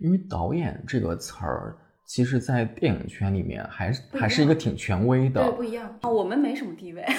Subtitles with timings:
[0.00, 1.76] 因为导演这个词儿，
[2.06, 5.42] 其实，在电影圈里面还是还是一个挺权威的。
[5.42, 7.04] 对，不一样啊，我们没什么地位。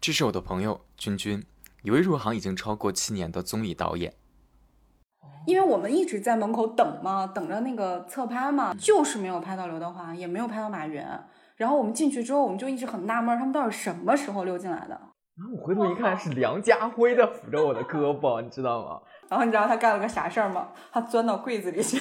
[0.00, 1.44] 这是我的朋友君君，
[1.82, 4.14] 一位入行已经超过七年的综艺导演。
[5.46, 11.02] 因为我们一直在门口等嘛，等着那个侧拍嘛，就是没有拍到刘德华，也没有拍到马云。
[11.56, 15.00] 然后我们进去之后，我们就一直很纳闷，他们到底什么时候溜进来的？
[15.36, 19.00] 然后我回头一看，是梁家辉在扶着我的胳膊，你知道吗？
[19.28, 20.68] 然后你知道他干了个啥事儿吗？
[20.92, 22.00] 他钻到柜子里去。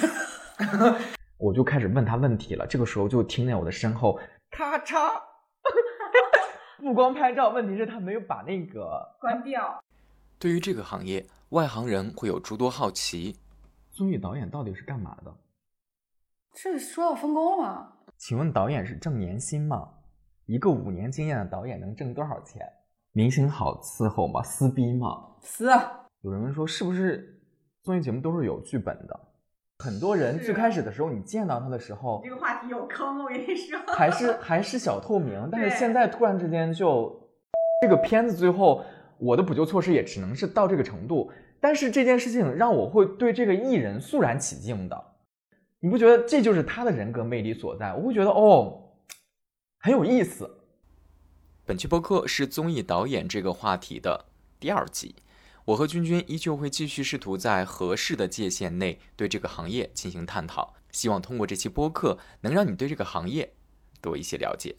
[1.37, 2.65] 我就开始问他问题了。
[2.67, 4.19] 这个时候就听见我的身后
[4.51, 5.21] 咔嚓，
[6.79, 9.83] 不光拍照，问题是他没有把那个关掉。
[10.39, 11.25] 对于这个行业。
[11.49, 13.37] 外行人会有诸多好奇，
[13.91, 15.33] 综艺导演到底是干嘛的？
[16.53, 17.93] 这说到分工了吗？
[18.17, 19.87] 请问导演是挣年薪吗？
[20.47, 22.67] 一个五年经验的导演能挣多少钱？
[23.13, 24.41] 明星好伺候吗？
[24.41, 25.07] 撕逼吗？
[25.39, 25.69] 撕。
[26.25, 27.39] 有人问说，是不是
[27.83, 29.19] 综艺节目都是有剧本的？
[29.77, 37.29] 很多人最开始的时候，你见到他的时候，这个话题有坑，我跟你说，还是还是小透明，但是现在突然之间就，
[37.83, 38.83] 这个片子最后。
[39.17, 41.31] 我的补救措施也只能是到这个程度，
[41.61, 45.05] 但是这件事情让我会对这个艺人肃然起敬的，
[45.79, 47.93] 你不觉得这就是他的人格魅力所在？
[47.93, 48.91] 我会觉得哦，
[49.79, 50.49] 很有意思。
[51.65, 54.25] 本期播客是综艺导演这个话题的
[54.59, 55.15] 第二集，
[55.65, 63.51] 我和君君依旧会继续试图在合适的界限内对这个行业进行探讨，希望通过这期播客能让你对这个行业
[63.99, 64.75] 多一些了解。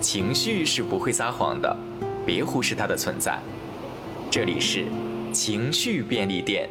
[0.00, 1.76] 情绪是不会撒谎的，
[2.24, 3.40] 别忽视它的存在。
[4.30, 4.86] 这里是
[5.32, 6.70] 情绪便利店。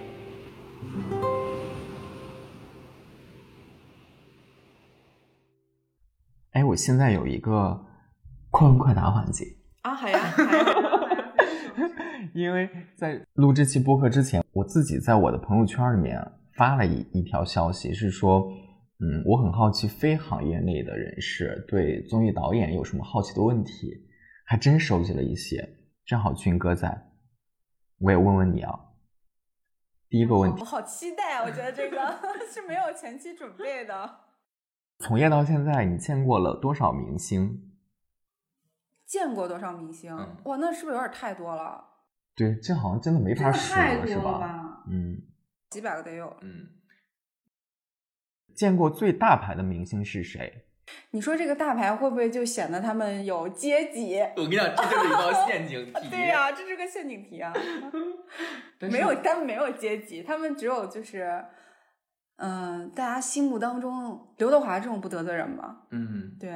[6.52, 7.86] 哎，我现在有一个
[8.52, 10.34] 快问快答环节啊，好呀。
[12.34, 16.20] 因为在录这期播客之前，我自己在我的朋友圈里面
[16.56, 18.52] 发了一一条消息，是说。
[19.02, 23.94] 嗯，我很好奇非行业内的人士对综艺导演有什么好奇的问题，
[24.44, 25.78] 还真收集了一些。
[26.06, 27.08] 正好军哥在，
[28.00, 28.78] 我也问问你啊。
[30.10, 31.46] 第一个问题，我好期待啊！
[31.46, 31.98] 我觉得这个
[32.52, 34.18] 是没有前期准备的。
[34.98, 37.72] 从业到现在，你见过了多少明星？
[39.06, 40.14] 见过多少明星？
[40.44, 41.82] 哇，那是不是有点太多了？
[42.36, 44.84] 对，这好像真的没法数了，是吧？
[44.90, 45.22] 嗯，
[45.70, 46.36] 几百个得有。
[46.42, 46.68] 嗯。
[48.56, 50.66] 见过最大牌的明星是谁？
[51.12, 54.20] 你说这个大牌会不会就显得他们有阶级？
[54.36, 55.94] 我跟你讲，这就是一道陷阱题。
[56.10, 57.54] 对呀，这是个陷阱题啊！
[58.82, 61.46] 没有，他们没有阶级，他们只有就是，
[62.38, 65.84] 嗯，大家心目当中刘德华这种不得罪人吗？
[65.92, 66.52] 嗯，对。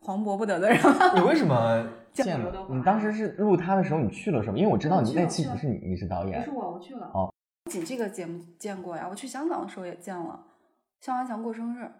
[0.00, 1.14] 黄渤不得罪人吗？
[1.14, 1.86] 你 为什么
[2.24, 2.66] 见了？
[2.70, 4.56] 你当时是录他的时候，你去了是吗？
[4.56, 6.38] 因为我知道你那期不是你，你是导演。
[6.44, 7.10] 不是我，我去了。
[7.14, 7.32] 哦。
[7.64, 10.40] 不仅这个节目见过呀，我去香港的时候也见了。
[11.00, 11.90] 向华强过生日，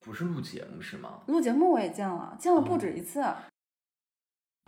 [0.00, 1.20] 不是录节目是吗？
[1.26, 3.24] 录节目我也见了，见了不止一次。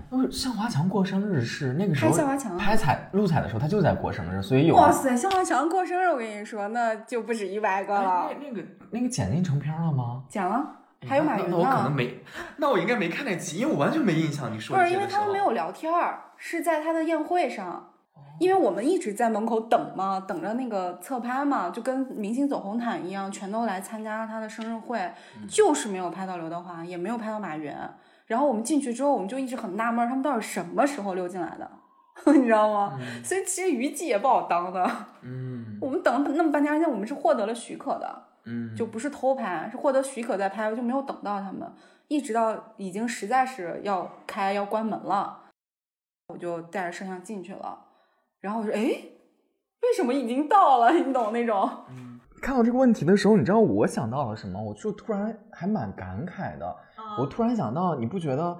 [0.08, 4.74] 不是向华强过生日是那个时候拍向华强拍彩录彩的时候，他就在过生日，所以有。
[4.74, 8.30] 哇塞，向华强过生日，我跟你说，那就不止一百个了。
[8.40, 10.24] 那个那个剪进成片了吗？
[10.28, 11.50] 剪了，还有马云呢。
[11.50, 12.20] 那我可能没，
[12.56, 14.52] 那我应该没看那集，因为我完全没印象。
[14.52, 17.86] 你说不是因为他们没有聊天儿，是在他的宴会上。
[18.38, 25.12] 因为我们一直在门口等嘛，等着那个侧拍嘛，就跟明星走红毯一样，全都来参加他的生日会，
[25.46, 27.70] 就是没有拍到刘德华，也没有拍到马云。
[28.24, 31.70] 然后我们进去之后，我们就一直很纳闷，他们到底什么时候溜进来的，
[32.32, 32.98] 你知道吗？
[33.22, 34.90] 所以其实娱记也不好当的。
[35.20, 41.72] 嗯，我们等了那么半天，而且我们是获得了许可的，嗯，就不是偷拍，是获得许可再拍，就没有等到他们，
[42.08, 45.44] 一直到已经实在是要开要关门了，
[46.28, 47.86] 我就带着摄像进去了。
[48.40, 50.92] 然后我说：“哎，为什么已经到了？
[50.98, 51.70] 你懂那种？”
[52.42, 54.62] 看到这个问题的时候，你知道我想到了什么？
[54.62, 56.76] 我就突然还蛮感慨的。
[57.18, 58.58] 我突然想到，你不觉得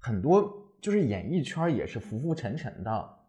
[0.00, 0.42] 很多
[0.82, 3.19] 就是演艺圈也是浮浮沉沉的？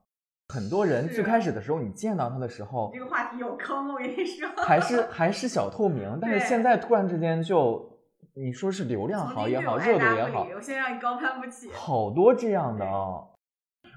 [0.51, 6.19] 很多人最开始的时候，你见到他的时候，这个话题有坑，我跟你说，还是还是小透明。
[6.21, 7.97] 但是现在突然之间就，
[8.33, 11.71] 你说是流量好也好，热度也好，我先让你高攀不起。
[11.71, 13.23] 好多这样的啊。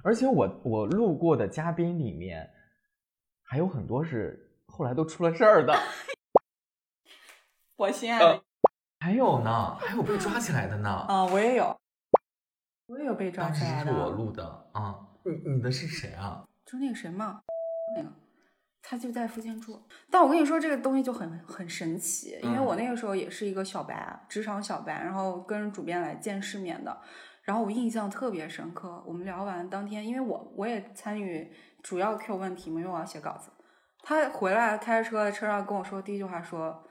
[0.05, 2.49] 而且我我路过的嘉宾里面，
[3.43, 5.75] 还有很多是后来都出了事儿的。
[7.75, 8.41] 我亲爱的，
[9.01, 10.89] 还有呢，还有被抓起来的呢。
[10.89, 11.77] 啊，我也有，
[12.87, 13.91] 我也有被抓起来的。
[13.91, 16.45] 是我录的啊，你你的是谁啊？
[16.67, 17.41] 就那个谁嘛，
[17.97, 18.11] 那个
[18.83, 19.83] 他就在附近住。
[20.11, 27.01] 但我跟你说，这个东西就很很神奇，因为我那个时候也是一个小白，职场小白，然后跟主编来见世面的。
[27.43, 29.03] 然后我印象特别深刻。
[29.07, 31.51] 我们聊完当天，因为我我也参与
[31.83, 33.51] 主要 Q 问题嘛，因为我要写稿子。
[34.03, 36.85] 他回来开着车在车上跟我说第一句话说，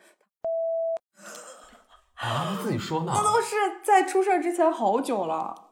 [2.16, 3.12] 啊，他自己说呢。
[3.16, 5.72] 那都是在出事儿之前好久了。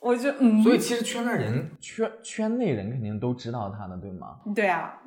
[0.00, 4.40] 我就嗯，所以其实圈内人圈圈内人肯定都知道他的，对吗？
[4.54, 4.98] 对啊，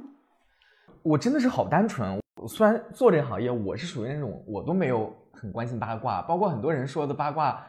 [1.02, 2.20] 我真的是好单纯。
[2.36, 7.66] 我虽然做这个行业，我是属于那种我都没有很关心八卦，包括很多人说的八卦，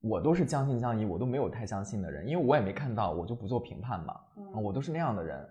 [0.00, 4.14] 我都是将信将疑，我都没有太相信的人，因为我也没看到，我就不做评判嘛。
[4.36, 5.48] 嗯我都是那样的人。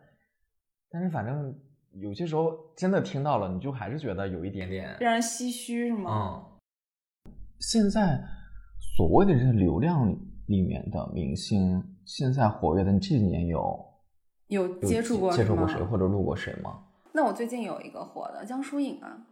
[0.90, 1.56] 但是反正
[2.02, 6.46] 有些时候真的听到了，你就还是觉得有一点点，让人唏嘘是吗？
[6.46, 7.32] 嗯。
[7.60, 8.22] 现在
[8.98, 10.14] 所谓的这些流量
[10.48, 13.86] 里面的明星，现在活跃的，你这几年有
[14.48, 16.84] 有有接触过接触过谁或者录过谁吗？
[17.14, 19.26] 那我最近有一个火的江疏影啊，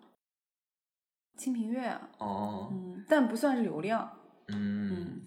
[1.40, 4.10] 《清平乐》啊，哦，嗯，但不算是流量，
[4.48, 5.22] 嗯，嗯，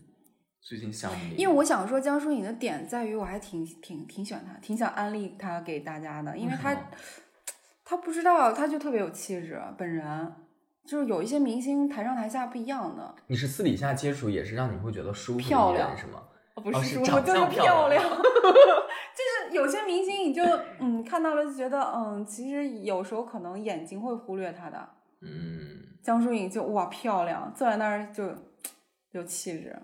[0.60, 6.74] 最近想，因为我想说江疏影的点在于，我还挺挺挺喜欢她，挺想安利她给大家的，因为她
[7.84, 10.32] 她不知道，她就特别有气质，本人
[10.86, 16.22] 就是有一些明星台上台下不一样的，你是私底下接触也是让你会觉得舒服漂亮是吗？
[16.54, 18.02] 哦不哦是舒服，就是漂亮亮
[19.14, 20.42] 就是有些明星你就
[20.78, 24.88] 嗯看到了就觉得嗯，其实有时候可能眼睛会忽略他的，
[25.22, 28.24] 嗯，江疏影就哇漂亮，坐在那儿就
[29.12, 29.76] 有气质。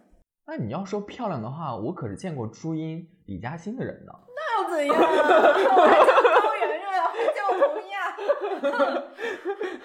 [0.47, 4.13] 那你要说漂亮的话，我可是见过朱茵、李嘉欣的人呢。
[4.37, 5.07] 那又怎样啊？
[5.77, 6.13] 我还叫
[6.43, 7.97] 高圆圆啊，还叫佟亚，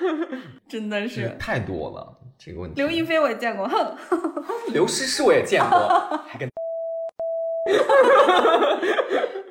[0.67, 1.35] 真的是。
[1.39, 2.81] 太多了这个问题。
[2.81, 3.97] 刘亦菲我也见过，哼，
[4.73, 5.77] 刘诗诗我也见过，
[6.27, 6.49] 还跟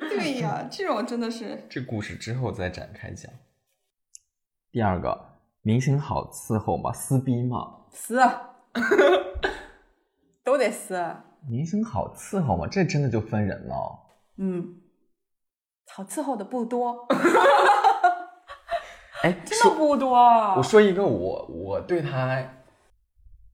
[0.09, 3.31] 对呀，这种真的是这故事之后再展开讲。
[4.71, 6.91] 第二个，明星好伺候吗？
[6.93, 7.85] 撕逼吗？
[7.91, 8.19] 撕，
[10.43, 11.15] 都得撕。
[11.47, 12.67] 明星好伺候吗？
[12.71, 13.99] 这真的就分人了。
[14.37, 14.81] 嗯，
[15.93, 17.07] 好伺候的不多，
[19.25, 20.15] 哎，真的不多。
[20.55, 22.47] 我说一个我我对他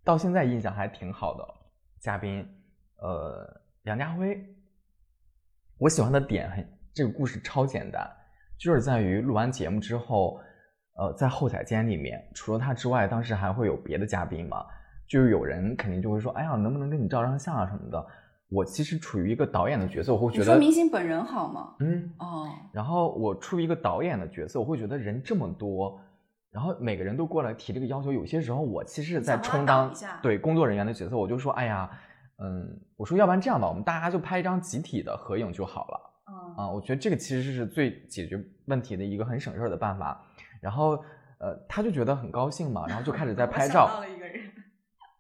[0.03, 1.47] 到现在印象还挺好的
[2.01, 2.45] 嘉宾，
[2.97, 3.49] 呃，
[3.83, 4.37] 梁家辉。
[5.77, 8.05] 我喜欢的点很，这个故事超简单，
[8.59, 10.41] 就是在于录完节目之后，
[10.97, 14.65] 呃，在后台间里面，除了他之外，当时还会有别的嘉宾嘛，
[15.07, 18.05] 就是有人肯定就会说，哎呀，能不能跟你照张相啊什么的。
[18.51, 21.73] 我其实处于一个导演的角色，我会觉得，你说明星本人好吗？
[21.79, 25.97] 嗯，哦，然后我处于一个导演的角色，我会觉得人这么多，
[26.51, 29.89] 然后每个人都过来提这个要求，有些时候我其实是在充当
[30.21, 31.89] 对工作人员的角色，我就说，哎呀，
[32.39, 40.21] 嗯，我说要不然这样吧，我们大家就拍一张集体的合影就好了嗯，啊、我觉得这个其实是最解决问题的一个很省事儿的办法。
[40.59, 41.01] 然后
[41.39, 44.03] 呃，他就觉得很高兴嘛，然后就开始在 拍照，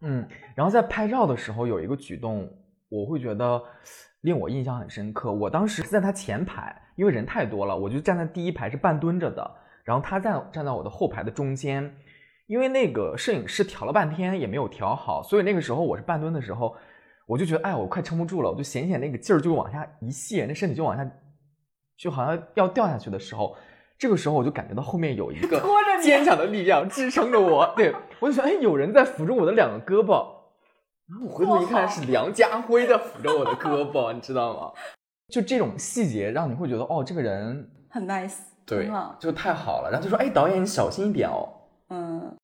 [0.01, 2.47] 嗯，然后在拍照的时候有一个举动，
[2.91, 3.63] 我会觉得
[4.21, 5.31] 令我印象很深刻。
[5.31, 9.49] 我当时是在他前排，因为人太多了，我就站在第一排是半蹲着的，
[9.83, 11.91] 然后他在站在我的后排的中间。
[12.47, 16.75] 因为那个摄影师调了半天也没有调好，所以那个时候我是半蹲的时候，
[17.25, 21.09] 我就觉得哎，我快撑不住了，我就显显那个劲儿就往下一泄，那身体就往下，
[21.97, 23.55] 就好像要掉下去的时候，
[23.97, 25.63] 这个时候我就感觉到后面有一个
[26.03, 30.27] 坚强的力量支撑着我，对我就想，哎，有人在扶着我的两个胳膊，
[31.23, 34.71] 我回头一看是梁家辉在扶着我的胳膊，你知道吗？
[35.29, 38.35] 就这种细节让你会觉得，哦，这个人很 nice，
[38.65, 39.89] 对，就太好了。
[39.91, 41.49] 然后就说，哎，导演你小心一点哦。
[41.89, 42.35] 嗯。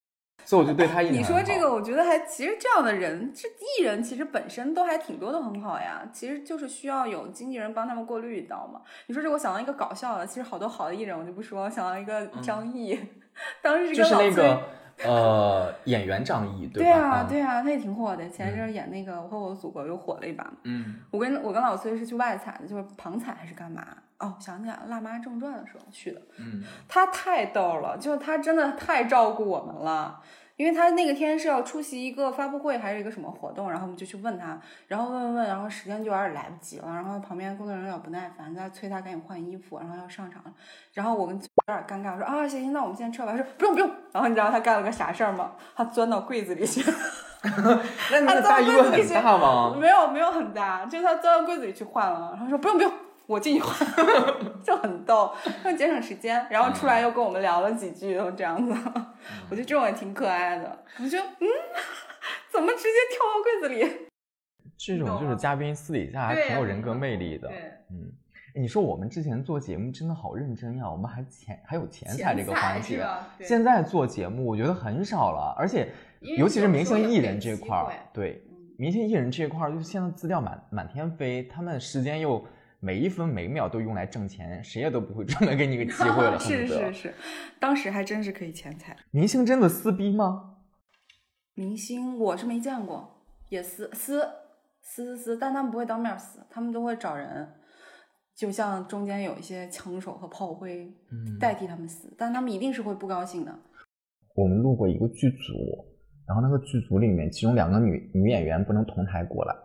[0.45, 6.09] 所以我就对他印象你说这个，我觉得还其实这样的人，这艺人其实本身都还挺多的，很好呀。
[6.13, 8.79] 其实就是需要有经纪人帮他们过滤，你知道吗？
[9.07, 12.97] 你说这，我想到一个搞笑的，其实好多好的艺人我就不说，我想到一个张译，
[13.61, 14.29] 当时是跟老崔。
[14.29, 14.61] 那个
[15.03, 16.99] 呃演员张译，对吧？
[16.99, 18.27] 啊，嗯对啊，他也挺火的。
[18.29, 20.51] 前一阵儿演那个《我和我的祖国》又火了一把。
[20.63, 23.85] 嗯，我跟我跟老崔是去外采的，就是旁采还是干嘛？
[24.19, 26.21] 哦，想起来了，《辣妈正传》的时候去的。
[26.37, 30.19] 嗯，他太逗了，就是他真的太照顾我们了。
[30.57, 40.51] 因为他那个天是要出席一个发布会还是一个什么活动，然后我们就去问他，然后问问问，然后时间就有点来不及了，然后旁边工作人员有点不耐烦，在催他赶紧换衣服，然后要上场了，
[40.93, 45.51] 然后我跟有点尴尬，我说啊行行，那我们先撤吧，他说不用不用，然后你知道他干了个啥事儿吗？
[45.75, 46.81] 他钻到柜子里去，
[48.11, 49.77] 那你的他钻大衣柜子里去，大吗？
[49.79, 52.91] 没有没有很大，就是他钻到柜子里去换了，然后说不用不用，
[53.27, 53.75] 我进去换，
[54.63, 55.31] 就很逗，
[55.63, 56.47] 就节省时间。
[56.49, 58.73] 然后出来又跟我们聊了几句，就这样子，
[59.49, 60.83] 我觉得这种也挺可爱的。
[60.99, 61.47] 我就嗯，
[62.51, 64.07] 怎么直接跳到柜子里？
[64.77, 67.47] 这种就是嘉宾私底下还挺有人格魅力的。
[67.47, 67.57] 对，
[67.91, 68.11] 嗯，
[68.55, 73.05] 哎你说我们之前做节目真的好认真呀，我们还钱还有前彩这个环节。
[73.41, 75.89] 现在做节目我觉得很少了，而且
[76.21, 82.45] 尤其是明星艺人这块儿，对，嗯明星艺人这一块儿，就是现在资料满满天飞，他们时间又
[82.79, 86.37] 每一分每一秒都用来挣钱，谁也都不会专门给你个机会了。
[86.39, 87.13] 是是是，
[87.59, 88.95] 当时还真是可以钱财。
[89.11, 90.57] 明星真的撕逼吗？
[91.55, 94.19] 明星我是没见过，也撕撕
[94.81, 97.47] 撕撕撕，但他们不会当面撕，他们都会找人，
[98.35, 100.93] 就像中间有一些枪手和炮灰
[101.39, 103.59] 代替他们撕，但他们一定是会不高兴的。
[104.35, 105.97] 我们路过一个剧组。
[106.27, 109.55] 然后那个剧组里面，其中两个女女演员不能同台过来。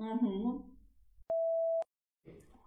[0.00, 0.24] 嗯哼，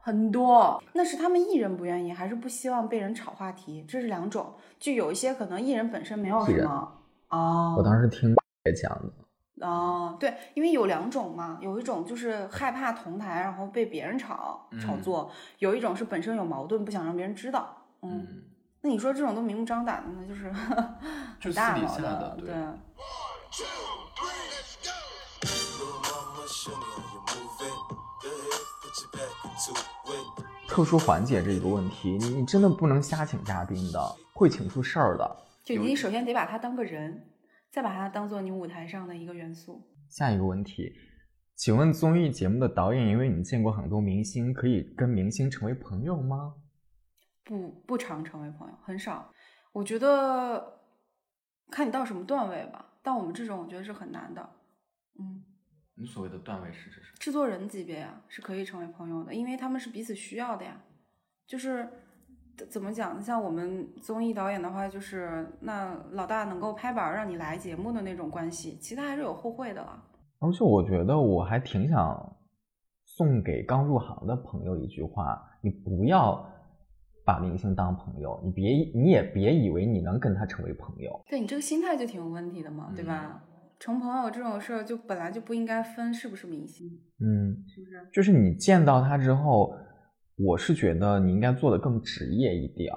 [0.06, 3.84] 很多，那是他们艺人不愿意，还是不希望被人炒话题？
[3.88, 4.54] 这是两种。
[4.78, 6.92] 就有一些可能艺人本身没有什么
[7.30, 7.74] 哦。
[7.76, 8.36] 我当时听
[8.66, 9.66] 也讲的。
[9.66, 17.76] 哦，对，因为有两种嘛，有一种就是害怕同台，然后被别人炒炒作；有一种是本身有矛盾，不想让别人知道。
[18.04, 18.44] 嗯。
[18.82, 20.52] 那你说这种都明目张胆的，那就是
[21.42, 22.54] 很大毛的，对。
[30.68, 34.00] 特殊环节这一个问题，你你真的不能瞎请嘉宾的，
[34.34, 35.38] 会请出事儿的。
[35.64, 37.30] 就你首先得把他当个人，
[37.72, 39.82] 再把他当做你舞台上的一个元素。
[40.10, 40.92] 下一个问题，
[41.56, 46.54] 请问综艺节目的导演，因为你见过很多明星，可以跟明星成为朋友吗？
[47.44, 49.32] 不不常成为朋友，很少。
[49.72, 50.82] 我觉得
[51.72, 52.94] 看你到什么段位吧。
[53.02, 54.50] 但我们这种，我觉得是很难的。
[55.20, 55.44] 嗯，
[55.98, 57.18] 你所谓的段位是指什么？
[57.20, 60.80] 制作人级别呀，是可以成为朋友的，因为他们是彼此需要的呀。
[61.48, 61.88] 就是
[62.70, 63.22] 怎么讲？
[63.22, 70.04] 像我们综艺导演的话，就是那老大能够拍板让你来节目的那种关系，其他还是有互惠的了。
[70.40, 72.38] 而且我觉得我还挺想
[73.04, 76.52] 送给刚入行的朋友一句话：你不要。
[77.28, 81.20] 把明星当朋友，你别你也别以为你能跟他成为朋友。
[81.28, 83.44] 对你这个心态就挺有问题的嘛，对吧？
[83.80, 86.88] 成朋友这种事儿就本来就不应该分是不是明星，
[87.20, 88.08] 嗯，是不是？
[88.14, 89.74] 就是你见到他之后，
[90.38, 92.94] 我是觉得你应该做的更职业一点，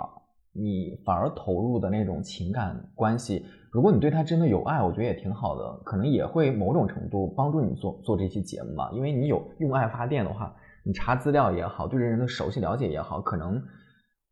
[0.52, 10.54] 你反而投入的那种情感关系，如果你对他真的有爱，我觉得也挺好的，可能也会某种程度帮助你做做这期节目嘛，因为你有用爱发电的话，
[10.84, 13.62] 你查资料也好，对这人的熟悉了解也好，可能。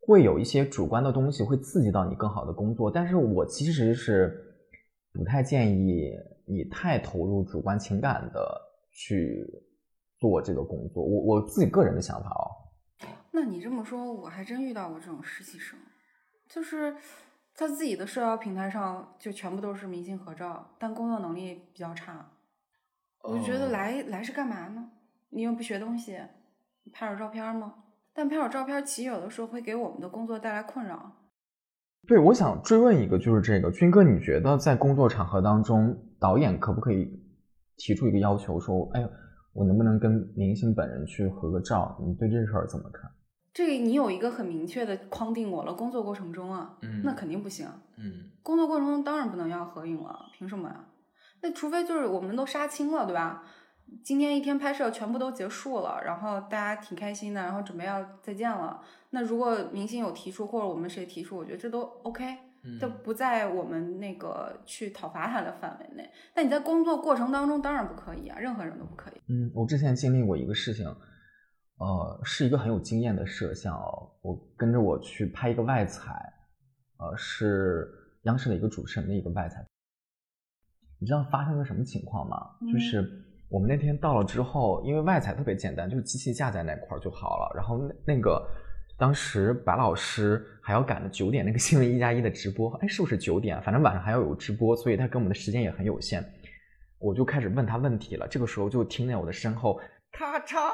[0.09, 4.46] 会有一些主观的东西会刺激到你更好的工作，但是我其实是
[5.16, 6.12] 不太建议
[6.44, 8.61] 你太投入主观情感的
[8.92, 9.44] 去
[10.18, 11.02] 做这个工作。
[11.02, 13.08] 我我自己个人的想法哦。
[13.32, 15.78] 那你这么说，我还真遇到过这种实习生，
[16.49, 16.94] 就是
[17.52, 22.30] 在自己的社交平台上就全部都是明星合照，但工作能力比较差。
[23.23, 24.90] 我就觉得来来是干嘛呢？
[25.30, 26.18] 你又不学东西，
[26.92, 27.75] 拍点照片吗？
[28.14, 31.12] 但拍点照片，其实有的时候会给我们的工作带来困扰。
[32.06, 37.20] 对，我想追问一个，就是这个军哥，你觉得在工作场合当中，导演可不可以
[37.76, 39.08] 提出一个要求，说，哎，
[39.52, 41.96] 我能不能跟明星本人去合个照？
[42.06, 43.10] 你对这事儿怎么看？
[43.52, 47.66] 这你有一个很明确的框定我了，工作过程中啊，嗯，那肯定不行，
[47.98, 50.84] 嗯，工作过程中当然不能要合影了，凭什么呀？
[51.42, 53.42] 那除非就是我们都杀青了，对吧？
[54.02, 58.83] 今天一天拍摄全部都结束了，然后大家挺开心的，然后准备要再见了。
[59.11, 62.37] 那如果明星有提出，或者我们谁提出，我觉得这都 OK，
[62.81, 66.11] 都不在我们那个去讨伐他的范围内。
[66.35, 69.14] 那你在工作过程当中当然不可以啊，任何人都不可以。
[69.28, 70.87] 嗯，我之前经历过一个事情，
[71.78, 76.33] 呃，是一个很有经验的摄像哦，我跟着我去拍一个外采，
[76.99, 77.88] 呃，是
[78.23, 79.64] 央视的一个主持人的一个外采。
[80.99, 82.57] 你知道发生了什么情况吗？
[82.73, 83.23] 就是。
[83.49, 87.53] 我们那天到了之后，因为外采特别简单，就是机器架在那块儿就好了。
[87.55, 88.45] 然后那那个
[88.99, 93.62] 当时白老师还要赶着九点那个新闻一加一的直播，哎，是不是九点？
[93.62, 96.25] 反正晚上还要有直播，所以他给我们的时间也很有限。
[96.99, 98.26] 我就开始问他问题了。
[98.26, 99.79] 这个时候就听见我的身后
[100.11, 100.73] 咔嚓，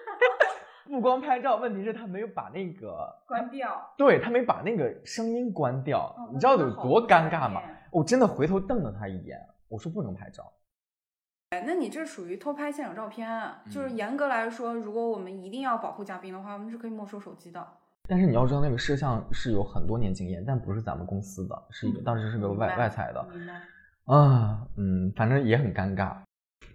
[0.88, 3.68] 不光拍照，问题是他没有把那个 关掉。
[3.98, 7.60] 对他没把那个声音关掉，你知道有多尴尬吗？
[7.90, 10.50] 我真的回头瞪了他一眼，我说不能拍照。
[11.52, 13.28] 哎，那你这属于偷拍现场照片，
[13.70, 17.62] 就是严格来说，如果我们一定要保护嘉宾的话，我们是可以没收手机的。
[18.08, 23.20] 但是你要知道，那个摄像是有很多年经验，但不是咱们公司的，是一个当时是个外外采的。
[24.06, 26.16] 啊，嗯，反正也很尴尬。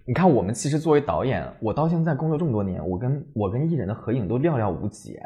[0.05, 5.19] 你看，我们其实作为导演，我到现在工作这么多年，我跟我跟艺人的合影都寥寥无几。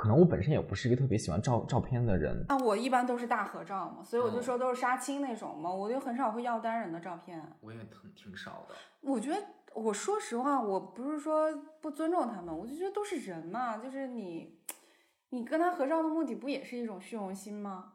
[0.00, 2.42] 可能我本身也不是一个特别喜欢照照片的人。
[2.48, 7.38] 啊，我一般都是大合照嘛，所以我就说都是杀青那种嘛，我就很少会要单人的照片。
[7.60, 8.74] 我也挺挺少的。
[9.02, 9.36] 我觉得，
[9.74, 14.56] 我说实话，我不是说不尊重他们，我就觉得都是人嘛，就是你，
[15.28, 17.92] 你跟他合照的目的不也是一种虚荣心吗？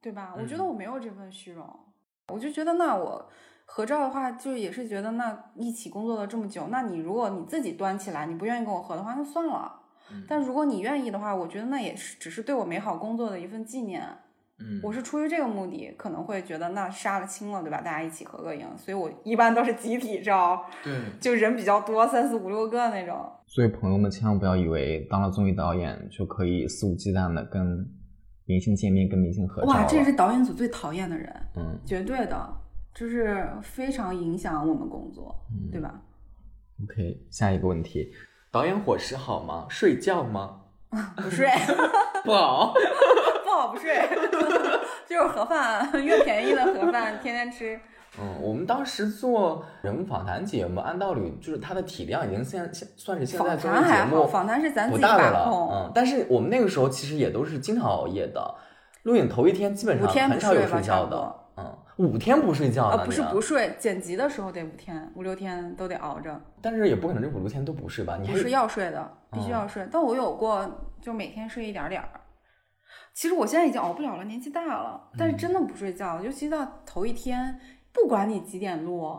[0.00, 0.34] 对吧？
[0.34, 1.68] 我觉得我没有这份虚荣，
[2.28, 3.28] 我就觉得那我。
[3.66, 9.80] 合照的话，就也是觉得那一起工作了这么久，那你如果你自己端起来，你不愿意跟我合的话，那算了。
[10.12, 14.06] 嗯但如果你愿意的话，我觉得那也是只是对我美好工作的一份纪念。
[14.58, 17.80] 嗯，我是出于这个目的，可能会觉得那杀了亲了，对吧？
[17.80, 23.28] 大家一起合个影，所以我一般都是集体照，对，就人比较多，三四五六个那种。
[23.46, 27.84] 所以朋友们千万不要以为当了综艺导演就可以肆无忌惮的跟
[28.44, 32.54] 明星见面、跟明星合照哇，这是导演组最讨厌的人，嗯绝对的，
[32.94, 36.00] 就是非常影响我们工作，嗯对吧
[36.84, 38.12] ？OK，下一个问题，
[38.52, 39.64] 导演伙食好吗？
[39.70, 40.56] 睡觉吗？
[41.16, 41.48] 不睡，
[42.22, 42.74] 不好。
[43.42, 43.96] 不好不睡，
[45.08, 47.80] 就是盒饭，越便宜的盒饭，天天吃。
[48.20, 55.70] 嗯，我们当时做人物访谈节目，按道理就是它的体量已经现现算是现在综艺节目访谈是咱自己把控。
[55.72, 58.54] 嗯，但是我们那个时候其实也都是经常熬夜的，
[59.04, 68.16] 录影头一天基本上很少有睡觉的，嗯，五天不睡觉啊，呢，不是不睡，剪辑的时候得五天、五六天都得熬着，但是也不可能这五六天都不睡吧？
[68.20, 69.86] 你还不是要睡的，必须哦要睡。
[69.90, 72.08] 但我有过，就每天睡一点点儿。
[73.14, 77.58] 其实我现在已经熬不了了，年纪大了，但是真的不睡觉，尤其到头一天，
[77.92, 79.18] 不管你几点录，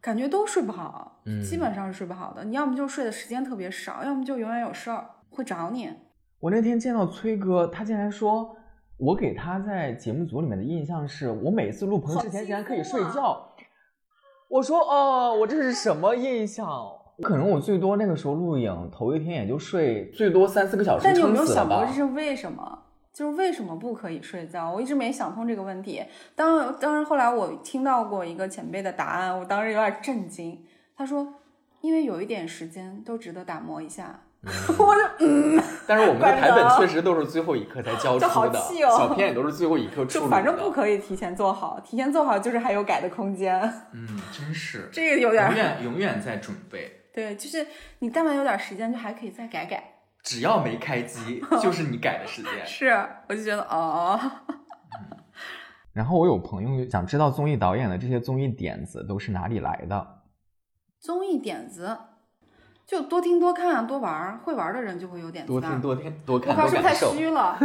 [0.00, 2.44] 感觉都睡不好，嗯基本上是睡不好的。
[2.44, 5.92] 你要么就睡的时间特别少，要么就永远有事儿会找你。
[6.40, 8.56] 我那天见到崔哥，他竟然说，
[8.98, 13.54] 我给他在节目组里面的印象是我每次录棚之前竟然可以睡觉。
[14.48, 16.66] 我说哦，我这是什么印象？
[17.22, 22.84] 可能我最多那个时候录影头一天也就睡最多三四个小时，但你有没有想过这是为什么？
[23.12, 24.72] 就是为什么不可以睡觉？
[24.72, 26.02] 我一直没想通这个问题。
[26.36, 30.64] 当当然后来我听到过一个前辈的答案，我当时有点震惊。
[30.96, 31.34] 他说，
[31.80, 34.20] 因为有一点时间都值得打磨一下。
[34.78, 40.06] 我就嗯，但是我们的台本 确实都是最后一刻才交出的，气哦小片也都是最后一刻出的。
[40.06, 43.60] 就反正不可以提前做好，提前做好就是还有改的空间。
[43.92, 47.66] 嗯，真是这个有点永远永远在准备，对，就是
[47.98, 49.82] 你但凡有点时间，就还可以再改改。
[50.22, 52.52] 只要没开机， 就是你改的时间。
[52.64, 52.88] 是，
[53.28, 54.18] 我就觉得哦，
[55.92, 60.06] 然后我有朋友想知道综艺导演的这些综艺点子都是哪里来的。
[61.00, 61.96] 综艺点子
[62.88, 66.94] 就多听多看多玩儿，会玩儿的人就会有点多听多听多我看靠，是不是太。
[66.94, 67.58] 虚了？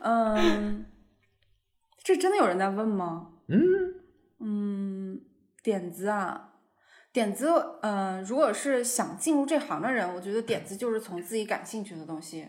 [0.00, 0.86] 嗯，
[2.02, 3.32] 这真的有人在问吗？
[3.48, 3.58] 嗯，
[4.40, 5.20] 嗯，
[5.62, 6.54] 点子啊，
[7.12, 7.50] 点子，
[7.82, 12.48] 呃，如果是想进入这行的人，我觉得点子就是从自己感兴趣的东西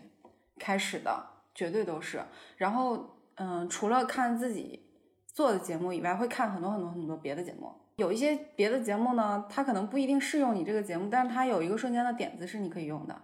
[0.58, 2.24] 开始的，绝对都是。
[2.56, 4.86] 然后，嗯、除了看自己
[5.26, 7.70] 做的节目以外，会看很多很多很多别的节目。
[7.96, 13.16] 有一些别的节目呢，它可能不一定适用你这个节目，但是它有一个瞬间的点子是你可以用的。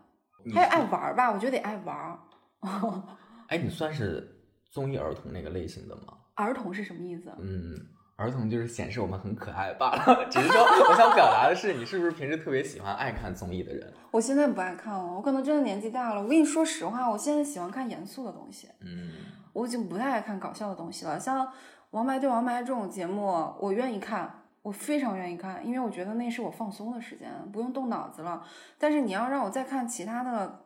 [0.44, 2.18] 你还有爱玩儿吧，我觉得得爱玩儿。
[3.48, 4.26] 哎，你算是
[4.70, 6.14] 综艺儿童那个类型的吗？
[6.34, 7.30] 儿童是什么意思？
[7.38, 7.74] 嗯，
[8.16, 10.26] 儿童就是显示我们很可爱罢了。
[10.30, 13.92] 只是说，我想表达的是，你是不是平时特别喜欢爱看综艺的人？
[14.12, 16.22] 我现在不爱看了，我可能真的年纪大了。
[16.22, 19.10] 我跟你说实话，我现在喜欢看严肃的东西，嗯，
[19.52, 21.18] 我已经不太爱看搞笑的东西了。
[21.18, 21.46] 像
[21.90, 28.44] 《王牌对王牌》这种节目，我愿意看，我非常愿意看，因为我觉得那是我放松的时间，不用动脑子了。
[28.78, 30.60] 但是你要让我再看其他的，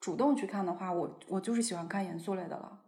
[0.00, 2.78] 主动去看的话，我我就是喜欢看严肃类的了。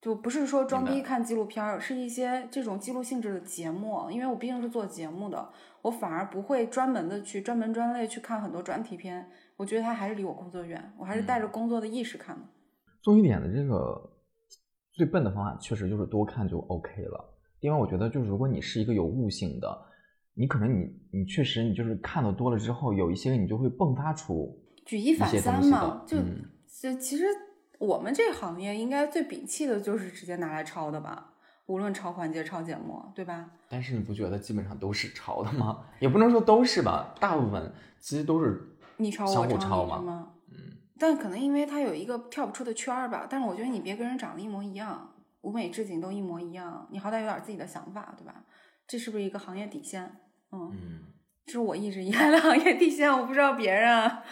[0.00, 4.08] 就不是说装逼看纪录片儿，是一些这种记录性质的节目。
[4.08, 5.50] 因为我毕竟是做节目的，
[5.82, 9.28] 我反而不会专门的去专门专类去看很多专题片。
[9.56, 12.42] 我觉得它还是离我工作远，我还是带着工作的意识看的。
[13.02, 14.10] 综艺点的这个
[14.92, 17.35] 最笨的方法，确实就是多看就 OK 了。
[17.60, 19.78] 另外，我觉得就是如果你是一个有悟性的，
[20.34, 26.44] 你可能你你确实你就是看的多了之后，有一些你就会迸发出举一反三嘛，就嗯
[26.80, 27.24] 就其实
[27.78, 31.32] 我们这行业应该最摒弃的就是直接拿来抄的吧，
[31.66, 33.50] 无论抄环节、抄节目，对吧？
[33.68, 35.84] 但是你不觉得基本上都是抄的吗？
[35.98, 38.62] 也不能说都是吧，大部分其实都是
[38.98, 40.32] 你抄相我抄吗？
[40.50, 45.10] 嗯，但可能因为它有一个跳不出的圈儿吧，但是我觉得你别跟人长得一模一样，
[45.46, 48.34] 舞美置景都一模一样，你好歹有点自己的想法，对吧？
[48.88, 50.02] 这是不是一个行业底线？
[50.50, 51.00] 嗯，嗯，
[51.44, 54.24] 这是我一直以来的行业底线，我不知道别人啊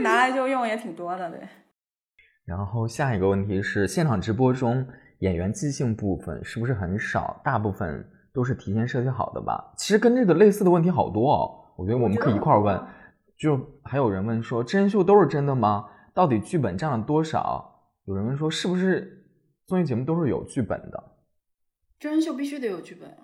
[0.00, 1.46] 拿来就用也挺多的，对。
[2.46, 4.86] 然后下一个问题是，现场直播中
[5.18, 7.38] 演员即兴部分是不是很少？
[7.44, 9.74] 大部分都是提前设计好的吧？
[9.76, 12.82] 其实跟这个类似的问题好多哦，我觉得我们可以一块儿问。
[13.38, 15.84] 就还有人问说，真人秀都是真的吗？
[16.14, 17.68] 到底剧本占了多少？
[18.06, 19.21] 有人问说，是不是
[19.66, 21.04] 综艺节目都是有剧本的？
[21.98, 23.16] 真人秀必须得有剧本，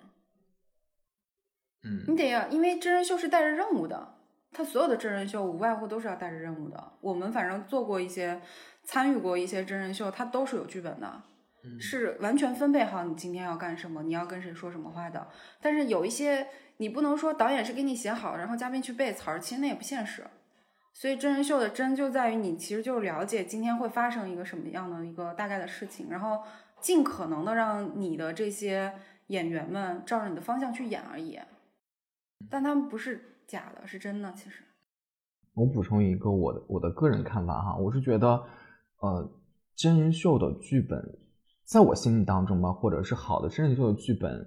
[1.83, 4.15] 嗯你得要，因为真人秀是带着任务的，
[4.51, 6.93] 它所有的真人秀无外乎都是要带着任务的。
[7.01, 8.41] 我们反正做过一些，
[8.83, 11.23] 参与过一些真人秀，它都是有剧本的。
[11.77, 15.27] 是完全分配好你今天要干什么，你要跟谁说什么话的。
[15.61, 16.47] 但是有一些
[16.77, 20.25] 你不能说导演是给你写好，然后嘉宾去背词儿，其实那也不现实。
[20.99, 26.43] 所以真人秀的真就在于你其实就是了解今天会发生一个什么样的一个大概的事情，然后
[26.81, 28.93] 尽可能的让你的这些
[29.27, 31.39] 演员们照着你的方向去演而已。
[32.49, 34.33] 但他们不是假的，是真的。
[34.33, 34.61] 其实，
[35.53, 38.27] 我补充一个我的我的个人看法哈，我是觉得，
[38.97, 39.39] 呃，
[39.77, 41.01] 真人秀的剧本，
[41.63, 44.45] 在我心目当中吧，或者是好的真人秀的剧本，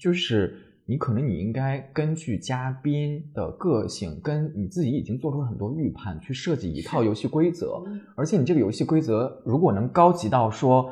[0.00, 7.80] 就是你可能你应该根据嘉宾的个性，跟你自己已经做出了很多预判，去设计一套游戏规则，
[8.16, 10.90] 而且你这个游戏规则如果能高级到说，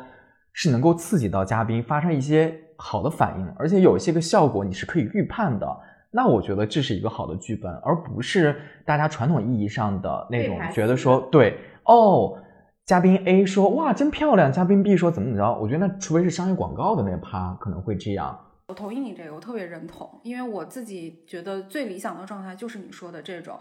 [0.53, 5.67] 是能够刺激到嘉宾发生一些好的反应，而且有一些个效果你是可以预判的。
[6.13, 8.55] 那我觉得这是一个好的剧本，而不是
[8.87, 12.39] 大家传统意义上的那种觉得说，对哦，
[12.85, 15.59] 嘉宾 A 说哇真漂亮，嘉宾 B 说怎么怎么着？
[15.61, 18.39] 我觉得那除非是商业广告的那趴可能会这样。
[18.69, 23.59] 我同意你这个，我特别认同，因为我自己觉得最理想的状态就是你说的这种，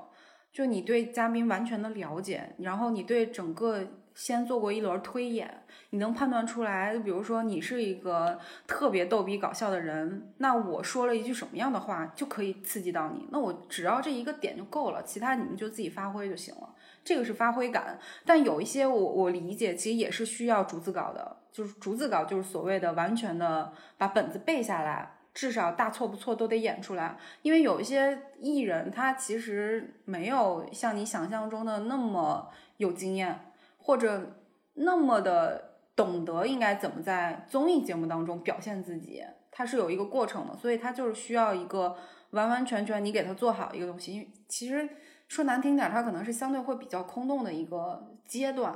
[0.54, 3.84] 就你对嘉宾完全的了解，然后你对整个。
[4.18, 16.74] 先做过一轮推演，你能判断出来，比如说你是一个特别逗逼搞笑的人，那我说了一句什么样的话就可以刺激到你，那我只要这一个点就够了，其他你们就自己发挥就行了。
[17.04, 33.40] 这个是发挥感，但有一些我我理解，其实也是需要逐字稿的，就是逐字稿就是所谓的完全的把本子背下来，至少大错不错都得演出来，因为有一些艺人他其实没有像你想象中的那么有经验。
[33.80, 34.36] 或者
[34.74, 41.96] 那么的懂得应该怎么在综艺节目当中表现自己，他是有一个过程的，所以他就是需要一个
[42.32, 44.12] 完完全全你给他做好一个东西。
[44.16, 44.90] 因为其实
[45.30, 48.76] 说难听点，他可能是相对会比较空洞的一个阶段，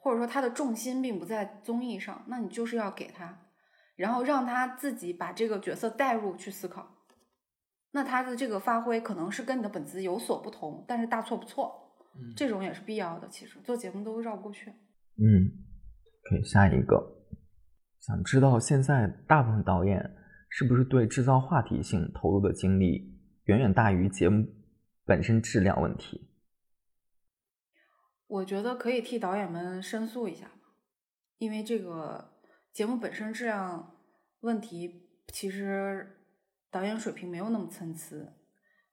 [0.00, 3.38] 或者说他的重心并不在综艺上，那你就是要给他，
[3.96, 6.86] 然后让他自己把这个角色带入去思考，
[7.92, 11.86] 那他的这个发挥可能是跟你的本子有所不同，但是大错不错。
[12.36, 14.68] 这种也是必要的，其实做节目都绕不过去。
[14.70, 15.46] 嗯，
[16.24, 17.16] 可以下一个。
[18.00, 20.10] 想知道现在大部分导演
[20.48, 24.44] 是不是对制造话题性投入的精力远远大于节目
[25.04, 26.29] 本身质量问题？
[28.30, 30.50] 我觉得可以替导演们申诉一下，
[31.38, 32.32] 因为这个
[32.72, 33.96] 节目本身质量
[34.40, 36.16] 问题，其实
[36.70, 38.16] 导演水平没有那么参差，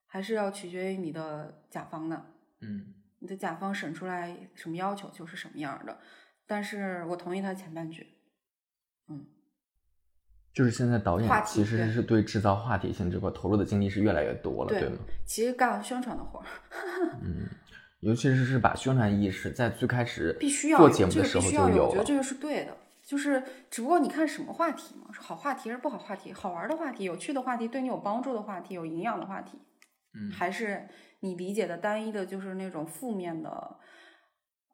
[0.05, 2.25] 还是要取决于你的甲方的。
[2.61, 2.93] 嗯。
[3.19, 5.97] 你的甲方审出来什么要求就是什么样的，
[6.45, 8.05] 但是我同意他前半句，
[9.07, 9.25] 嗯，
[10.53, 14.99] 就是现在导演其实是对制造话题性这块投入的精力是越来越多了，对吗？
[15.25, 16.45] 其实干宣传的活儿，
[17.23, 17.49] 嗯，
[18.01, 26.31] 尤其是是把宣传意识在最开始必须要做节目的时候就有，我觉得这个是对的，就是只不过你看什么话题嘛，是好话题还是不好话题？
[26.33, 29.57] 好玩的话题、有趣的话题、对你有帮助的话题、有营养的话题，
[30.13, 30.87] 嗯，还是。
[31.19, 33.49] 你理解的单一的就是那种负面的，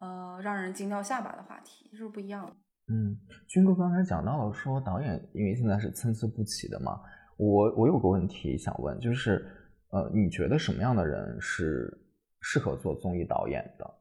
[0.01, 2.51] 呃，让人惊掉下巴的话题，就是不一样的。
[2.93, 6.99] 嗯，军哥刚才讲到了说导演，因为现在是参差不齐的嘛。
[7.37, 9.47] 我我有个问题想问，就是
[9.91, 11.97] 呃，你觉得什么样的人是
[12.43, 13.99] 适合做综艺导演的？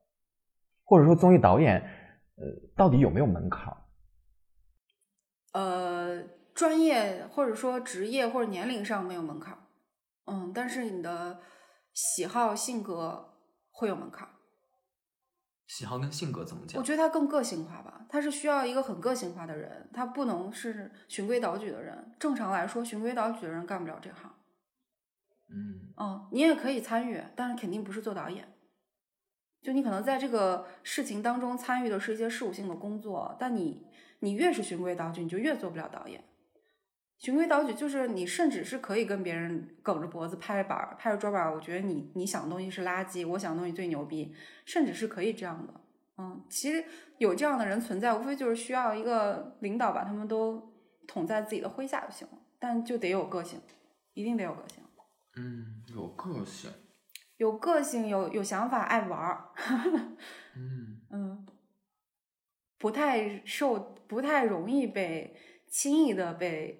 [0.85, 1.81] 或者说综艺导演，
[2.37, 2.45] 呃，
[2.77, 3.75] 到底有没有门槛？
[5.53, 9.57] 呃，专业或者说职业或者年龄上没有门槛，
[10.27, 11.41] 嗯，但是你的。
[11.95, 13.35] 喜好性格
[13.71, 14.27] 会有门槛，
[15.67, 16.81] 喜好跟性格怎么讲？
[16.81, 22.15] 我觉得他更个性化吧，他是需要一个很个性化的人，他不能是循规蹈矩的人。
[22.19, 24.32] 正常来说，循规蹈矩的人干不了这行。
[25.53, 28.49] 嗯，哦，你也可以参与，但是肯定不是做导演。
[29.61, 33.87] 就你可能在这个事情当中参与的是一些事务性的工作，但你
[34.21, 36.25] 你越是循规蹈矩，你就越做不了导演。
[37.19, 44.35] 循规蹈矩就是你，甚至是可以跟别人梗着脖子拍着板拍着桌板我觉得你你想的东西是垃圾，我想的东西最牛逼，
[44.65, 45.73] 甚至是可以这样的。
[46.19, 46.85] 嗯，其实
[47.19, 50.75] 有这样的人存在，无非就是需要一个领导把他们都
[51.07, 52.39] 捅在自己的麾下就行了。
[52.59, 53.61] 但就得有个性，
[54.15, 54.83] 一定得有个性。
[55.37, 56.71] 嗯，有个性，
[57.37, 59.53] 有个性，有有想法，爱玩儿。
[60.57, 61.47] 嗯嗯，
[62.79, 65.37] 不太受，不太容易被
[65.69, 66.79] 轻易的被。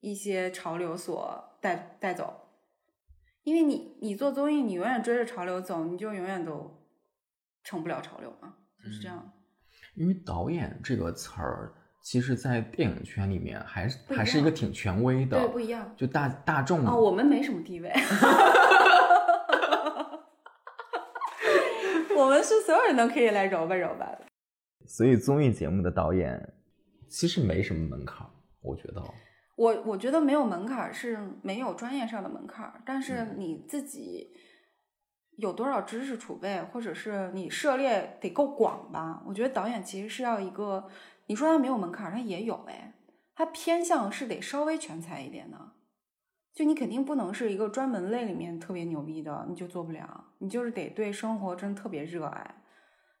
[0.00, 2.50] 一些潮流所带带走，
[3.42, 6.86] 因为你你做综艺，你永远追着潮流走，你就永远都
[7.62, 9.32] 成不了潮流嘛，就是这样。
[9.94, 11.72] 因为导演这个词儿，
[12.04, 15.90] 其实，在电影圈里面还是还是一个挺权威的，对，不一样。
[15.96, 17.90] 就大大众哦，我们没什么地位，
[22.14, 24.20] 我们是所有人都可以来揉吧揉吧的。
[24.86, 26.52] 所以综艺节目的导演。
[27.06, 29.00] 其实没什么门槛儿，我觉得。
[29.54, 34.32] 我我觉得没有门槛儿是没有专业上的门槛儿，但是嗯你自己
[35.36, 39.22] 有多少知识储备，或者是你涉猎得够广吧。
[39.24, 40.88] 我觉得导演其实是要一个，
[41.26, 42.94] 你说它没有门槛儿，他也有哎，
[43.34, 45.58] 它偏向是得稍微全才一点的。
[46.52, 50.24] 就你肯定不能是一个专门类里面特别牛逼的，你就做不了。
[50.38, 52.54] 你就是得对生活真特别热爱。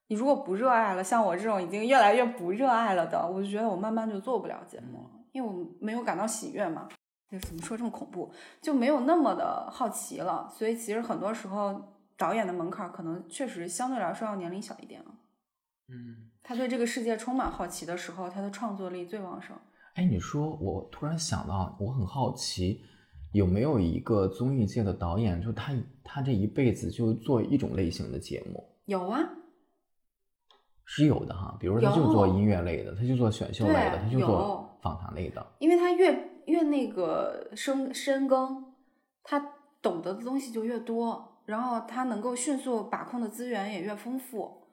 [0.06, 6.88] 你如果不热爱了，像我这种已经越来越不热爱了的，我就觉得我慢慢就做不了节目了，因为我没有感到喜悦嘛。
[7.30, 10.48] 就怎么说这么恐怖，就没有那么的好奇了。
[10.52, 15.10] 所以其实很多时候，导演的门槛可能确实相对来说要年龄小一点了。
[15.88, 19.56] 嗯，他对这个世界充满好奇的时候，他的创作力最旺盛。
[19.94, 22.82] 哎，你说，我突然想到，我很好奇，
[23.32, 25.72] 有没有一个综艺界的导演，就他
[26.04, 28.62] 他这一辈子就做一种类型的节目？
[28.84, 29.20] 有啊，
[30.84, 35.46] 是有的哈，比如说他就做音乐类的，他就做选秀类的，他就做访谈类的。
[35.60, 38.74] 因为他越越那个深深耕，
[39.22, 39.40] 他
[39.80, 44.63] 懂得的东西就越多，然后他能够迅速把控的资源也越丰富，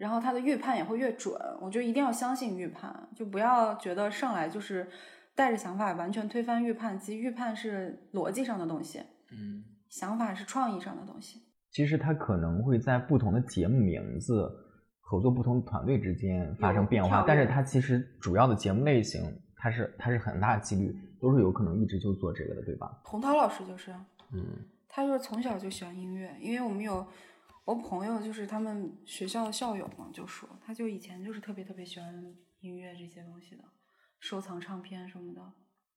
[0.00, 1.38] 然后他的预判也会越准。
[1.60, 4.88] 我觉得一定要相信预判，就不要觉得上来就是
[5.34, 6.98] 带着想法完全推翻预判。
[6.98, 11.38] 其实预判是逻辑上的东西，嗯，想法是创意上的东西。
[11.70, 14.50] 其实他可能会在不同的节目名字、
[15.02, 19.22] 合作不同团队之间发生变化但是他其实主要的节目类型，
[19.54, 23.00] 它是它是很大几率都是有可能一直就做这个的，对吧？
[23.04, 23.92] 洪涛老师就是，
[24.32, 24.42] 嗯
[24.88, 27.06] 他就是从小就喜欢音乐，因为我们有
[27.70, 33.62] 我朋友就是他们学校的校友嘛，就说他就以前就是特别特别喜欢音乐这些东西的，
[34.18, 35.40] 收藏唱片什么的。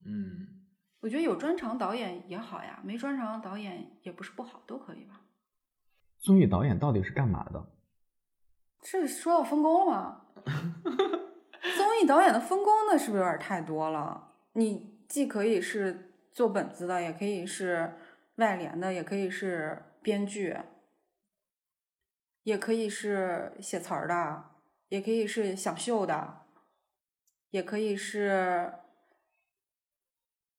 [0.06, 0.68] 嗯，
[1.00, 5.22] 我觉得有专长导演也好呀，没专长导演也不是不好，都可以吧。
[6.20, 7.66] 综艺导演到底是干嘛的？
[8.80, 10.22] 这说到分工了吗？
[11.76, 14.36] 综艺导演的分工那是不是有点太多了？
[14.54, 17.96] 你既可以是做本子的，也可以是
[18.36, 20.56] 外联的，也可以是编剧，
[22.44, 24.44] 也可以是写词儿的，
[24.90, 26.42] 也可以是想秀的，
[27.50, 28.72] 也可以是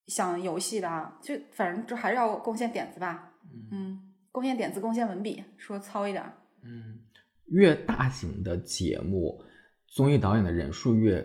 [0.07, 3.33] 想游戏的，就反正就还是要贡献点子吧。
[3.71, 6.33] 嗯，贡献点子，贡献文笔，说糙一点儿。
[6.63, 7.01] 嗯，
[7.47, 9.45] 越大型的节目，
[9.87, 11.25] 综艺导演的人数越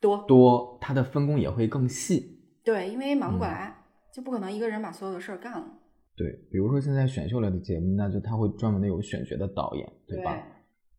[0.00, 2.40] 多多，他的分工也会更细。
[2.62, 5.77] 对，因为忙不过嗯来，就不可能一个人把所有的事儿干了，
[6.18, 10.36] 对，比如说现在选秀类的节目，那就他会专门的有选角的导演，对吧？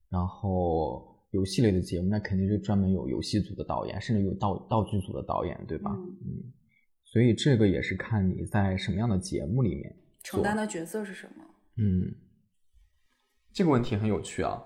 [0.10, 5.92] 然后游戏类的节目，那肯定就专门有游戏组的导演，甚至有道道具组的导演，对吧？
[5.92, 6.54] 嗯嗯，
[7.04, 11.44] 所以这个也是看你在什么样的节目里面承担的角色是什么？
[11.76, 12.16] 嗯，
[13.54, 14.64] 这个问题很有趣啊。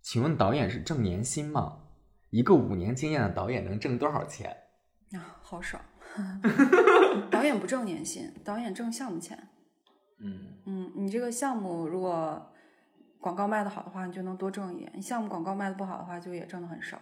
[0.00, 1.82] 请问导演是挣年薪吗？
[2.30, 4.50] 一个五年经验的导演能挣多少钱？
[5.12, 5.78] 啊，好少。
[7.30, 9.36] 导演不挣年薪，导演挣项目钱。
[10.18, 12.52] 嗯嗯，你这个项目如果
[13.20, 17.00] 广告卖的好的话，你就能多挣一点；你项目广告卖的不好的话，就也挣的很少。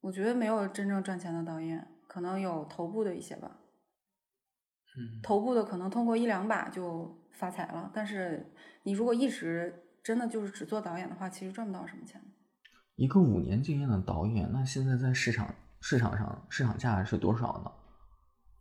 [0.00, 3.58] 我觉得没有真正赚钱的导演，可能有头部的一些吧。
[4.96, 8.52] 嗯头部的可能通过一两把就发财了，但是
[8.84, 12.20] 你如果一直真的就是只做导演的话，其实赚不到什么钱。
[12.94, 17.72] 一个五年经验的导演，那现在在市场市场上市场价是多少呢？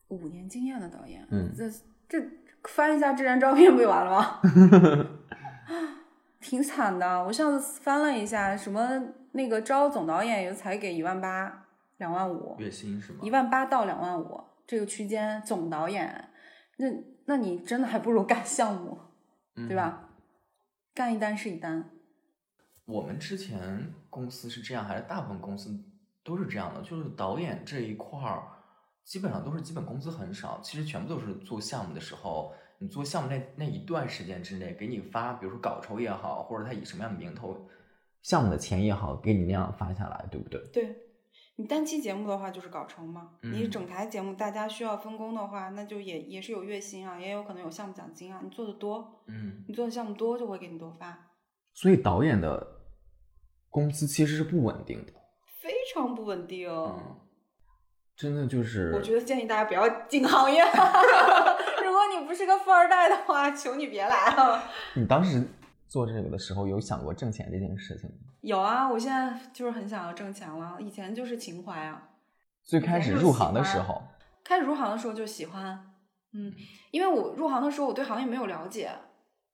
[0.07, 1.69] 五年经验的导演，嗯这
[2.09, 2.19] 这
[2.69, 4.39] 翻一下这张照片不就完了吗？
[6.39, 11.65] 挺惨的，我上次翻了一下，什么那个招总导演也才给一万八、
[11.97, 13.19] 两万五，月薪是吗？
[13.21, 16.29] 一万八到两万五这个区间总导演，
[16.77, 16.87] 那
[17.25, 18.99] 那你真的还不如干项目，
[19.55, 20.09] 嗯对吧？
[20.93, 21.89] 干一单是一单。
[22.85, 25.69] 我们之前公司是这样，还是大部分公司
[26.23, 26.81] 都是这样的？
[26.81, 28.43] 就是导演这一块儿，
[29.05, 37.67] 基本上都是基本工资很少，其实全部都是做项目的时候，你做项目那那一段时间之内，给你发，比如说稿酬也好，或者他以什么样的名头，
[38.21, 40.61] 项目的钱也好，给你那样发下来，对不对？
[40.71, 40.95] 对
[41.55, 48.41] 你单期节目的话就是稿酬嘛，你嗯整台节目大家需要分工的话，那就也也是有月薪啊，也有可能有项目奖金啊。
[48.43, 51.29] 你做的多，嗯你做的项目多就会给你多发，
[51.73, 52.65] 所以导演的
[53.69, 55.13] 工资其实是不稳定的，
[55.61, 56.67] 非常不稳定。
[56.67, 57.19] 嗯，
[58.15, 60.61] 真的就是我觉得建议大家不要进行业，
[61.83, 64.63] 如果你不是个富二代的话，求你别来了。
[64.93, 65.43] 你当时
[65.87, 68.15] 做这个的时候，有想过挣钱这件事情吗？
[68.41, 72.09] 有啊，我现在就是很想要挣钱了，以前就是情怀啊。
[72.63, 74.03] 最开始入行的时候，
[74.43, 75.91] 开始入行的时候就喜欢，
[76.33, 76.53] 嗯，
[76.91, 78.91] 因为我入行的时候我对行业没有了解，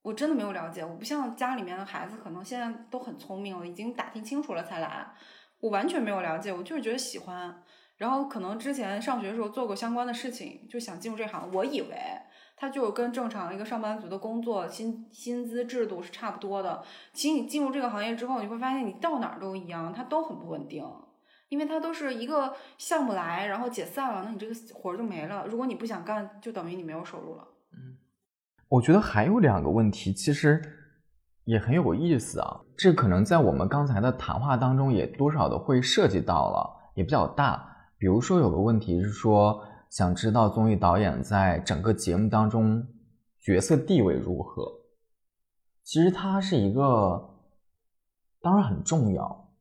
[0.01, 5.07] 我真的没有了解，我不像家里面的孩子，可能现在都很聪明了，已经打听清楚了才来。
[5.61, 7.63] 我完全没有了解，我就是觉得喜欢。
[7.99, 11.51] 然后可能之前上学的时候做过相关的事情，就想进入这行。
[11.53, 11.95] 我以为
[12.55, 16.81] 它就跟正常一个上班族的工作薪薪资制度是差不多的。
[17.13, 20.83] 其实你进入这个行业之后，你会发现你到哪儿都一样，它都很不稳定，
[21.49, 25.45] 因为它都是一个项目来，然后解散了，那你这个活儿就没了。
[25.45, 27.47] 如果你不想干，就等于你没有收入了。
[27.73, 27.97] 嗯
[28.69, 30.61] 我觉得还有两个问题，其实
[31.45, 32.61] 也很有意思啊。
[32.77, 37.65] 这可能在我们刚才的谈话当中也多少的会涉及到了，也比较大。
[37.99, 42.87] 比如说有个问题是说，想知道综艺导演在整个节目当中
[43.37, 44.65] 角色地位如何？
[45.83, 47.35] 其实它是一个，
[48.41, 49.51] 当然很重要，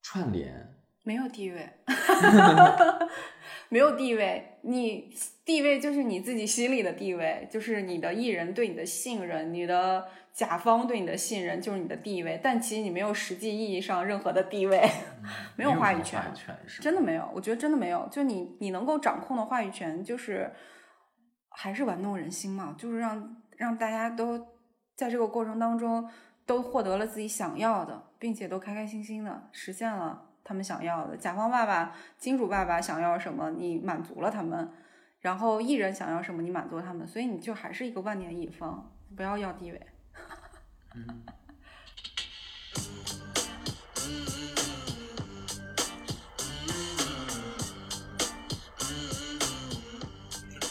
[0.00, 0.76] 串联。
[1.02, 1.68] 没有地位，
[3.68, 5.10] 没有地位，你
[5.44, 14.88] 地位就是你自己心里的地位，就是你的艺人对你的信任，你的甲方对你的信任就是你的地位，但其实你没有实际意义上任何的地位，
[15.56, 16.22] 没有话语权，
[16.80, 20.52] 真的没有，我觉得真的没有，就你你能够掌控的话语权就是
[21.50, 24.38] 还是玩弄人心嘛，就是让让大家都
[24.94, 26.08] 在这个过程当中
[26.44, 30.27] 都获得了自己想要的，并且都开开心心的实现了。
[30.48, 34.66] 他们想要的，甲方爸爸、金主爸爸想要什么，你满足了他们；
[35.20, 37.06] 然后艺人想要什么，你满足他们。
[37.06, 39.86] 所以你就还是一个万年乙方，不要要地位。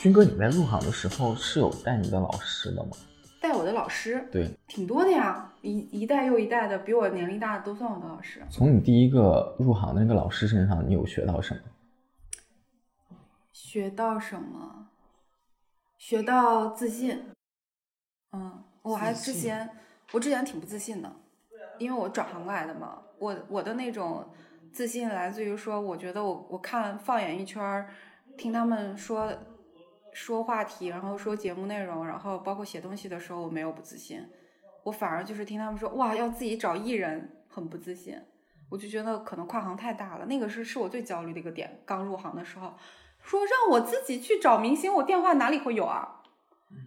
[0.01, 2.97] 军哥，你在入行的时候是有带你的老师的吗？
[3.47, 8.43] 带我的老师，对，挺多的呀，一一代又一代的，比我年龄大的都算我的老师。
[8.49, 11.61] 从你第一个入行的那个老师身上，你有学到什么？
[13.53, 14.89] 学到什么？
[15.97, 17.23] 学到自信。
[18.33, 19.69] 嗯，我还之前，
[20.11, 21.09] 我之前挺不自信的，
[21.77, 23.01] 因为我转行过来的嘛。
[23.17, 24.25] 我我的那种
[24.73, 27.87] 自信来自于说，我觉得我我看放眼一圈，
[28.37, 29.31] 听他们说。
[30.17, 34.27] 说话题，然后说节目内容，然后包括写东西的时候，我没有不自信，
[34.81, 38.19] 我反而就是听他们说哇，要自己找艺人，很不自信，
[38.67, 41.83] 我就觉得可能跨行太大了，那个是是我最焦虑的一个点。
[41.85, 42.73] 刚入行的时候，
[43.21, 46.23] 说让我自己去找明星，我电话哪里会有啊？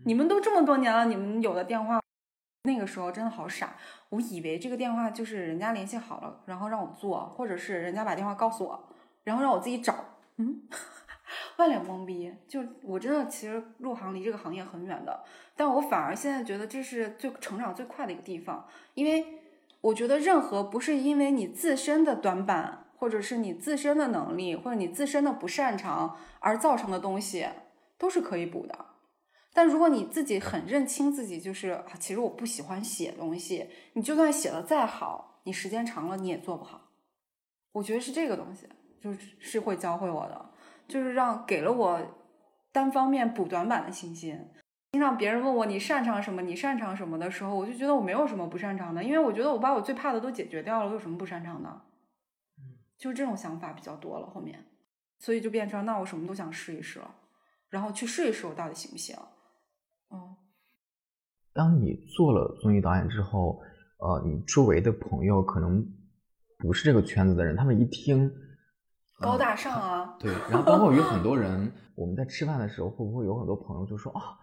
[0.05, 2.01] 你们都这么多年了，你们有的电话，
[2.65, 3.77] 那个时候真的好傻，
[4.09, 8.89] 我以为这个电话就是人家联系好了，然后让我做，或者是人家把电话告诉我，
[9.23, 9.95] 然后让我自己找，
[10.39, 10.63] 嗯。
[11.57, 15.25] 万脸懵逼，就我真的其实入行离这个行业很远的，
[15.57, 19.25] 但我反而现在觉得这是最成长最快的一个地方，因为
[19.81, 27.49] 我觉得任何不是因为你自身的短板，或者是你自身的能力，或者你自身的不擅长而造成的东西，
[27.97, 28.87] 都是可以补的。
[29.53, 36.89] 但如果你自己很认清自己，就是啊，其实我不喜欢写东西，你就算写的再好，你时间长了你也做不好。
[37.73, 38.69] 我觉得是这个东西，
[39.01, 40.50] 就是是会教会我的。
[40.91, 42.01] 就是让给了我
[42.73, 44.37] 单方面补短板的信心。
[44.93, 51.81] 经常别人问我你擅长什么，你擅长什么的时候，我就觉得我没有什么不擅长的，因为我觉得我把我最怕的都解决掉了，我有什么不擅长的？
[52.99, 54.27] 就是这种想法比较多了。
[54.27, 54.67] 后面，
[55.21, 57.15] 所以就变成那我什么都想试一试了，
[57.69, 59.17] 然后去试一试我到底行不行。
[60.11, 60.37] 嗯。
[61.53, 63.63] 当你做了综艺导演之后，
[63.99, 65.87] 呃，你周围的朋友可能
[66.59, 68.29] 不是这个圈子的人，他们一听。
[69.21, 70.15] 高大上啊！
[70.19, 74.39] 对，然后包括有很多 人，我们在吃饭的时候，会不会有很多朋友就说啊，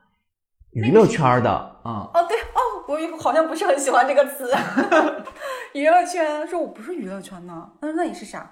[0.72, 1.52] 娱乐圈的
[1.84, 2.10] 啊？
[2.14, 4.50] 哦，对哦，我好像不是很喜欢这个词，
[5.74, 8.52] 娱乐圈，说我不是娱乐圈呢，那那你是啥？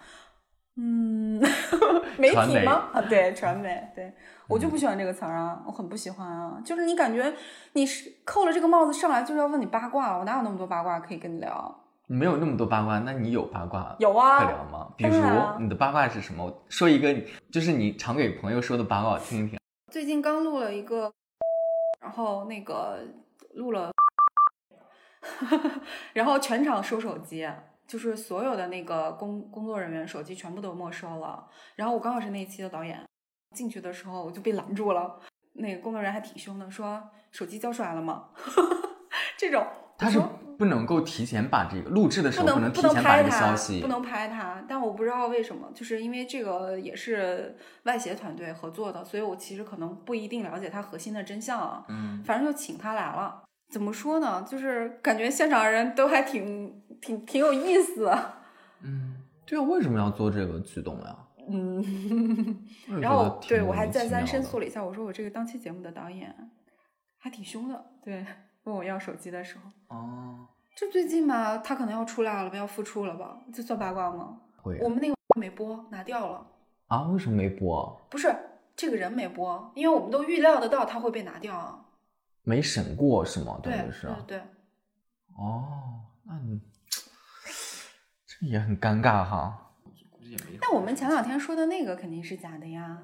[0.77, 1.41] 嗯，
[2.19, 2.89] 媒体吗？
[2.91, 4.13] 啊，对，传媒，对
[4.49, 7.33] 我就不喜欢这个词儿啊，我很不喜欢啊，就是你感觉
[7.73, 11.84] 你是扣了这个帽子上来就是要问你八卦，我哪有那么多八卦可以跟你聊？
[12.07, 14.93] 没有那么多八卦，那你有八卦有啊可聊吗？
[14.95, 15.13] 比如
[15.59, 16.63] 你的八卦是什么？
[16.69, 17.13] 说一个，
[17.51, 19.59] 就是你常给朋友说的八卦，我听一听。
[19.91, 21.11] 最近刚录了一个，
[22.01, 22.99] 然后那个
[23.55, 23.91] 录了，
[26.13, 27.49] 然后全场收手机，
[27.87, 31.47] 就是所有的那个工工作人员手机全部都没收了。
[31.75, 33.03] 然后我刚好是那一期的导演，
[33.55, 35.19] 进去的时候我就被拦住了，
[35.53, 38.29] 那个工作人员还挺凶的，说手机交出来了吗？
[39.37, 39.65] 这种
[39.97, 40.21] 他是。
[40.57, 44.63] 不能够提前把这个录制的时候不能提前把这个消息，不能拍他。
[44.67, 51.83] 但我不知道为什么，就是因为这个也是外协团队合作的，所以我其实可能不一定了解他核心的真相。
[51.89, 53.43] 嗯，反正就请他来了。
[53.69, 54.45] 怎么说呢？
[54.49, 58.11] 就是感觉现场人都还挺挺挺有意思。
[58.81, 61.17] 嗯，对啊，为什么要做这个举动呀？
[61.47, 62.65] 嗯，
[62.99, 66.33] 然后对我还再三申诉了一下，我说我这个当期节目的导演
[67.17, 68.25] 还挺凶的，对。
[68.65, 73.39] 问我要手机的时候，哦，这最近吧，他可能要出来了吧，要复出了吧？
[73.53, 74.41] 这算八卦吗？
[74.57, 76.45] 会我们那个没播，拿掉了。
[76.87, 77.03] 啊？
[77.03, 78.07] 为什么没播？
[78.09, 78.35] 不是
[78.75, 81.85] 这个人没播，因为我们都预料得到他会被拿掉啊。
[82.43, 83.59] 没审过是吗？
[83.63, 84.37] 对是对对，
[85.37, 86.59] 哦，那你
[88.25, 89.71] 这也很尴尬哈。
[89.83, 90.57] 估计也没。
[90.59, 92.99] 但我们前两天说的那个肯定是假的呀，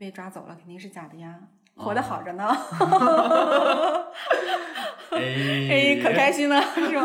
[0.00, 1.38] 被抓走了肯定是假的呀，
[1.76, 2.48] 活得好着呢。
[5.12, 7.02] 哎，可开心了是吗？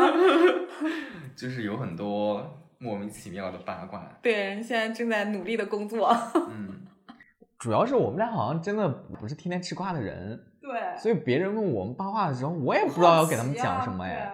[1.36, 4.02] 就是有很多莫名其妙的八卦。
[4.22, 6.10] 对，现在正在努力的工作。
[6.48, 6.86] 嗯，
[7.60, 14.32] 主要是我们俩好像真的不是天天吃瓜的人，对，所以别人问我们八卦的时候，我也不知道要给他们讲什么哎。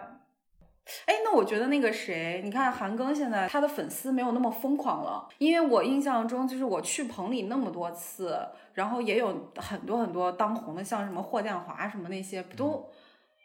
[1.07, 1.13] 哎。
[1.13, 8.39] 哎，那我觉得那个谁，你看韩庚现在他的粉丝没有那么疯狂了，因为我印象中就是我去棚里那么多次，
[8.75, 12.89] 然后也有很多很多当红的，像什么霍建华什么那些，不都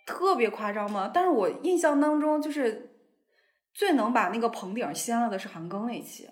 [0.05, 1.11] 特别夸张吗？
[1.13, 2.97] 但是我印象当中就是
[3.73, 6.29] 最能把那个棚顶掀了的是韩庚那期。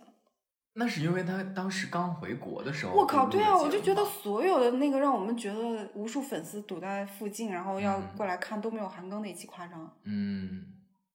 [0.78, 2.92] 那是因为他当时刚回国的时候。
[2.94, 9.90] 我靠，对啊，我就觉得所有的那个让我们觉得无数粉丝堵在附近，然后要嗯过来看都没有韩庚那期夸张。
[10.04, 10.66] 嗯，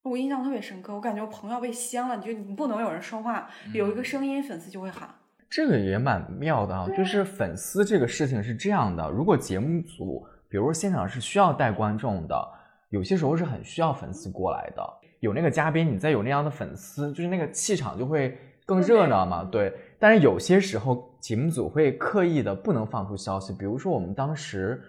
[0.03, 5.09] 我印象特别深刻，我感觉我朋友被掀了，你就你不能有人说话，有一个声音，粉丝就会喊。
[5.51, 12.48] 这个也蛮妙的啊，就是粉丝这个事情是这样的，如果节目组，比如说现场是需要带观众的，
[12.88, 14.82] 有些时候是很需要粉丝过来的，
[15.20, 19.70] 有那个嘉宾，你再有那样的粉丝，就是那个气场就会更热闹嘛，对。
[19.98, 24.80] 但是有些时候节目组会刻意的不能放出消息，比如说我们当时，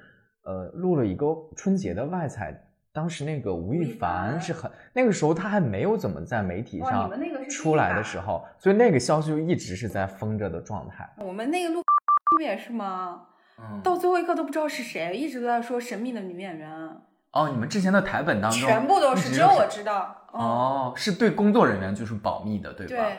[0.45, 2.57] 呃，录了一个春节的外采。
[2.93, 7.09] 当时那个吴亦凡是很那个时候他还没有怎么在媒体上
[7.49, 11.09] 出来的时候，所以那个消息就一直是在封着的状态。
[11.17, 11.81] 我们那个录
[12.35, 13.23] 不也是吗？
[13.59, 16.71] 嗯到最后一刻都不知道是谁，一直都在说神秘的女演员，
[17.31, 20.15] 哦，你们之前的台本当中全部都是，只有我知道。
[20.33, 22.95] 嗯、哦，是对工作人员就是保密的，对吧？
[22.95, 23.17] 对，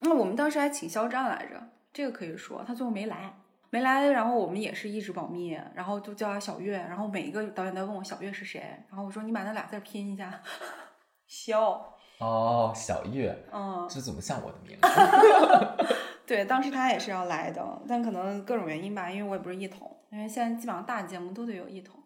[0.00, 1.62] 那我们当时还请肖战来着，
[1.92, 3.34] 这个可以说，他最后没来，
[3.72, 8.60] 没来，然后我们也是一直保密，然后就叫他小月，然后每一个导演都问我小月是谁，
[8.90, 10.38] 然后我说你把那俩字儿拼一下，
[11.26, 11.82] 肖，
[12.18, 15.96] 哦，小月，嗯，这怎么像我的名字？
[16.26, 21.98] 对，当时他也是要来的，但可能各种原因吧，因为我也不是一统，因为现在基本上大节目都得有一统。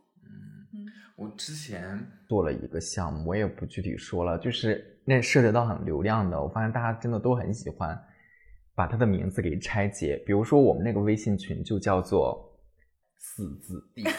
[1.16, 1.98] 我之前
[2.28, 8.00] 做了一个项目，我也不具体说了，就是那涉及到很流量的，我发现大家真的都很喜欢
[8.76, 10.22] 把他的名字给拆解。
[10.24, 12.56] 比如说我们那个微信群就叫做
[13.16, 14.10] 四字弟，四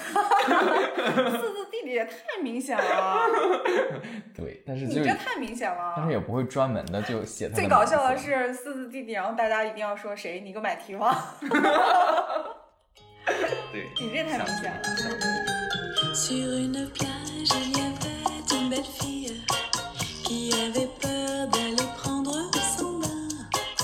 [1.53, 3.29] 字弟弟 也太明显了，
[4.35, 5.93] 对，但是就你这太明显了。
[5.95, 11.15] 但是也不会专门的就写他的最搞笑的是四字弟弟，然后大家一定要说谁，你个买提王，
[13.71, 14.81] 对，你这太明显了。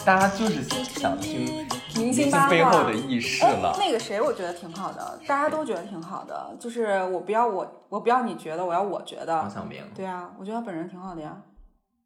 [0.06, 3.74] 大家就是想听明明星星八卦背后的轶事哎了，。
[3.80, 6.54] 那个谁，我觉得挺好的，大家都觉得挺好的。
[6.60, 9.56] 就是我不要我，我不要你觉得，我要我觉得黄得。
[9.56, 11.42] 晓明，对啊，我觉得他本人挺好的呀。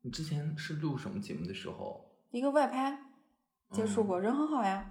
[0.03, 2.05] 你之前是录什么节目的时候？
[2.29, 2.95] 一个外拍
[3.71, 4.85] 接触过，人很好呀。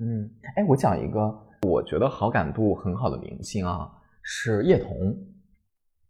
[0.00, 3.88] 嗯，哎，我讲一个我觉得好感度很好的明星啊，
[4.20, 5.16] 是叶童。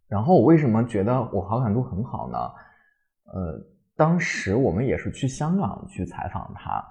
[0.07, 2.37] 然后我为什么觉得我好感度很好呢？
[3.25, 3.59] 呃，
[3.95, 6.83] 当时我们也是去香港去采访他。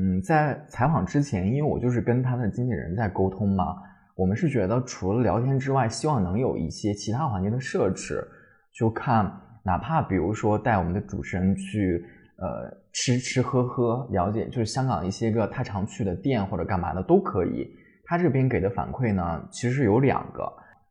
[0.00, 3.76] 嗯，在采访之前，因为我就是跟他的经纪人在沟通嘛，
[4.14, 8.24] 我们是觉得除了聊天之外，希望能有一些其他环节的设置，
[8.72, 9.24] 就看
[9.64, 12.04] 哪怕比如说带我们的主持人去
[12.36, 17.68] 呃吃吃喝喝，了解就是香港一些个他常去的店或者干嘛的都可以。
[18.04, 20.44] 他这边给的反馈呢，其实有两个，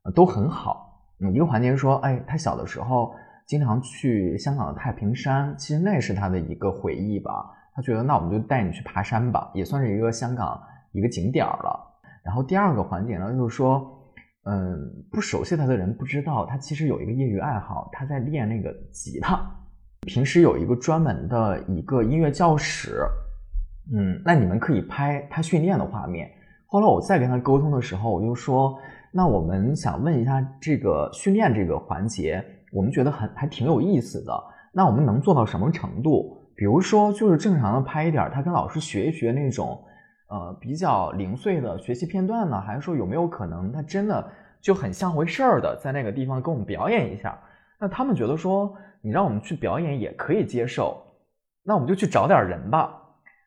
[0.03, 0.85] 呃都很好。
[1.19, 3.11] 嗯，一个环节说，哎，他小的时候
[3.47, 7.31] 经常去香港的太平山，其实那是他的一个回忆吧。
[7.73, 11.79] 他觉得那我们就带你去爬山吧，也算是一个香港一个景点了。
[12.23, 13.87] 然后第二个环节呢，就是说，
[14.43, 14.77] 嗯，
[15.11, 19.39] 不熟悉他的人不知道，他其实有一个业余爱好，他在练那个吉他，
[20.01, 23.01] 平时有一个专门的一个音乐教室。
[23.93, 26.29] 嗯，那你们可以拍他训练的画面。
[26.65, 28.77] 后来我再跟他沟通的时候，我就说，
[29.13, 32.43] 那我们想问一下这个训练这个环节，
[32.77, 34.31] 我们觉得很还挺有意思的。
[34.71, 36.37] 那我们能做到什么程度？
[36.55, 39.83] 比如说，就是正常的拍一点，他跟老师学一学那种，
[40.29, 44.23] 呃，比较零碎的学习片段呢，还是说有没有可能他真的
[44.61, 47.35] 就很像回事儿的，在那个地方给我们表演一下？
[47.79, 48.71] 那他们觉得说，
[49.01, 51.03] 你让我们去表演也可以接受，
[51.63, 52.93] 那我们就去找点人吧。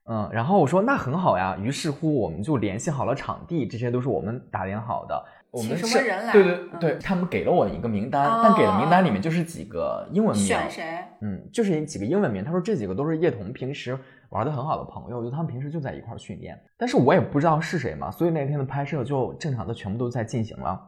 [0.07, 5.25] 嗯，然后我说那很好呀，于是乎我们就联系好了场地，这些都是我们打点好的。
[5.53, 11.05] 我们请什是么人来对对嗯对，他们给了我一个名单，哦但给的名单里面就是几个英文名，选谁？
[11.21, 12.45] 嗯，就是几个英文名。
[12.45, 13.99] 他说这几个都是叶童平时
[14.29, 16.57] 玩的很好的朋友，就他们平时就在一块儿训练。
[16.79, 20.81] 但是我也不知道是谁嘛，所以那天的拍摄就正常的全部都在进行了。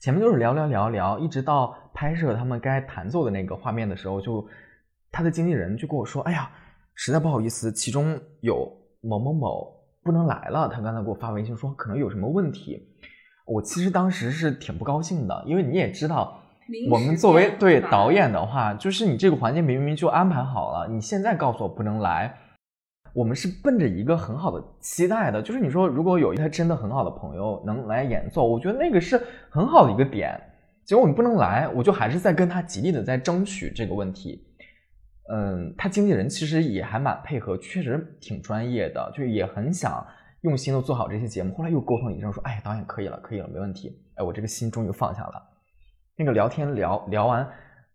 [0.00, 4.48] 前面就是聊聊聊聊，一直到拍摄他们该弹奏的那个画面的时候，就
[5.12, 6.50] 他的经纪人就跟我说：“哎呀，
[6.94, 8.66] 实在不好意思，其中有
[9.02, 9.70] 某某某
[10.02, 12.88] 不能来了。”他刚才给我发微信说可能有什么问题。
[13.46, 16.40] 我其实当时是挺不高兴的，因为你也知道，
[16.90, 22.32] 我们作为对导演的话，就是你这个环节明明就安排好了，你现在告诉我不能来，
[23.12, 25.42] 我们是奔着一个很好的期待的。
[25.42, 29.20] 就是你说，如果有一个真的很好的朋友能来演奏，我觉得那个是
[29.50, 30.40] 很好的一个点。
[30.84, 34.44] 结果你不能来，我就还是在跟他极力的在争取这个问题。
[35.32, 40.04] 嗯，他经纪人其实也还蛮配合，确实挺专业的，就也很想
[40.42, 41.54] 用心的做好这些节目。
[41.54, 43.96] 后来又沟通一阵说，哎，导演可以了，可以了，没问题。
[44.14, 45.42] 哎，我这个心终于放下了。
[46.16, 47.48] 那个聊天聊聊完，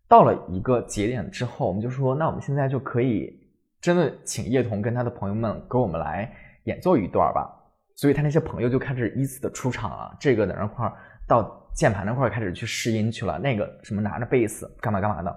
[0.07, 3.39] 到了一个节点之后，我们就说，那我们现在就可以
[3.81, 6.31] 真的请叶童跟他的朋友们给我们来
[6.65, 7.51] 演奏一段吧。
[7.95, 10.93] 所以他那些朋友就开始依次的出场了，这个在那块儿
[11.27, 15.33] 到键盘那块儿开始去试音去了，那个什么拿着贝斯干嘛干嘛的，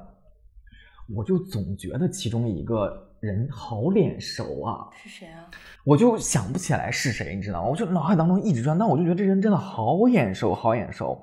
[1.14, 5.46] 我就总觉得其中一个人好脸熟啊，是谁啊？
[5.84, 7.68] 我就想不起来是谁，你知道吗？
[7.68, 11.18] 我就脑海当中一直转，但我就觉得这人真的好眼熟，好眼熟。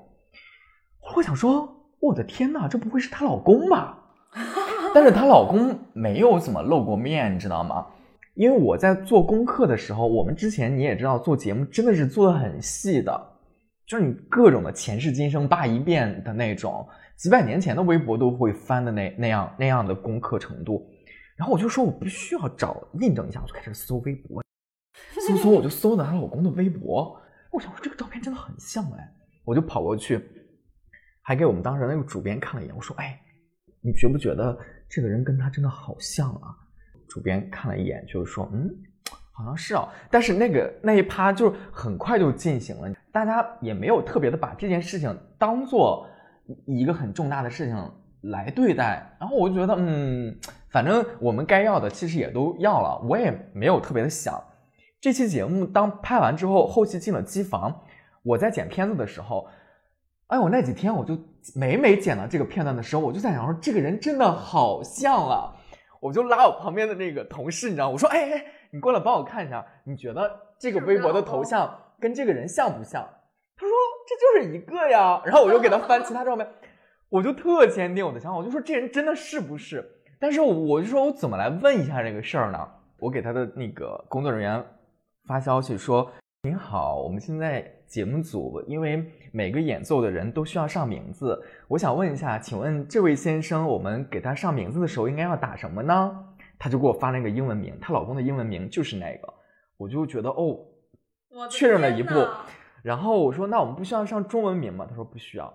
[1.14, 1.68] 我想说，
[2.00, 3.98] 我的天呐，这不会是她老公吧？
[4.94, 7.86] 但是她老公没有怎么露过面，你知道吗？
[8.34, 13.18] 因为我在做功课的时候，我们之前你也知道，做节目真的是做的很细的，
[13.86, 16.86] 就是你各种的前世今生扒一遍的那种，
[17.16, 20.86] 几百年前的微博都会翻的那那样那样的功课程度。
[21.36, 24.42] 然后我就说我必须要找印证一下，我就开始搜微博，
[25.28, 27.20] 搜搜我就搜到她老公的微博，
[27.52, 29.12] 我想说这个照片真的很像哎，
[29.44, 30.20] 我就跑过去，
[31.22, 33.20] 还给我们当时那个主编看了一眼，我说哎，
[33.80, 34.56] 你觉不觉得
[34.88, 36.56] 这个人跟他真的好像啊？
[37.08, 38.68] 主编看了一眼，就是说嗯，
[39.32, 46.08] 好像是哦，但是那个那一趴就很快就进行了，大家也没有特别的把这件事情当做
[46.66, 50.36] 一个很重大的事情来对待，然后我就觉得嗯，
[50.76, 54.38] 反正我们该要的其实也都要了，我也没有特别的想。
[55.00, 57.74] 这期节目当拍完之后，后期进了机房，
[58.22, 59.48] 我在剪片子的时候，
[60.26, 61.18] 哎，我那几天我就
[61.54, 65.56] 每每剪到这个片段的时候，我就在想说，这个人真的好像啊。
[65.98, 73.02] 我就拉我旁边的那个同事，你知道，我说，哎哎，你过来帮我看一下，你觉得这个微博的头像跟这个人像不像？
[73.56, 73.74] 他说
[74.06, 75.22] 这就是一个呀。
[75.24, 76.46] 然后我就给他翻其他照片，
[77.08, 79.94] 我就特坚定我的想法，我就说这人真的是不是？
[80.18, 82.68] 但是我就说我怎么来问一下这个事儿呢？
[82.98, 84.64] 我给他的那个工作人员
[85.26, 86.10] 发消息说
[86.42, 91.38] ：“您好，我们现在节目组因为每个演奏的人都需要上名字，
[91.68, 96.24] 我想问一下，请问这位先生，我们给他上名字的时候应该要打什么呢？”
[96.58, 99.34] 他就给我发了一个英文名，她老公的英文名就是那个，
[99.76, 100.58] 我就觉得哦，
[101.28, 102.14] 我确认了一步
[102.82, 105.52] 然后我说：“那我们不需要上中文名吗？”他说：“不需要。”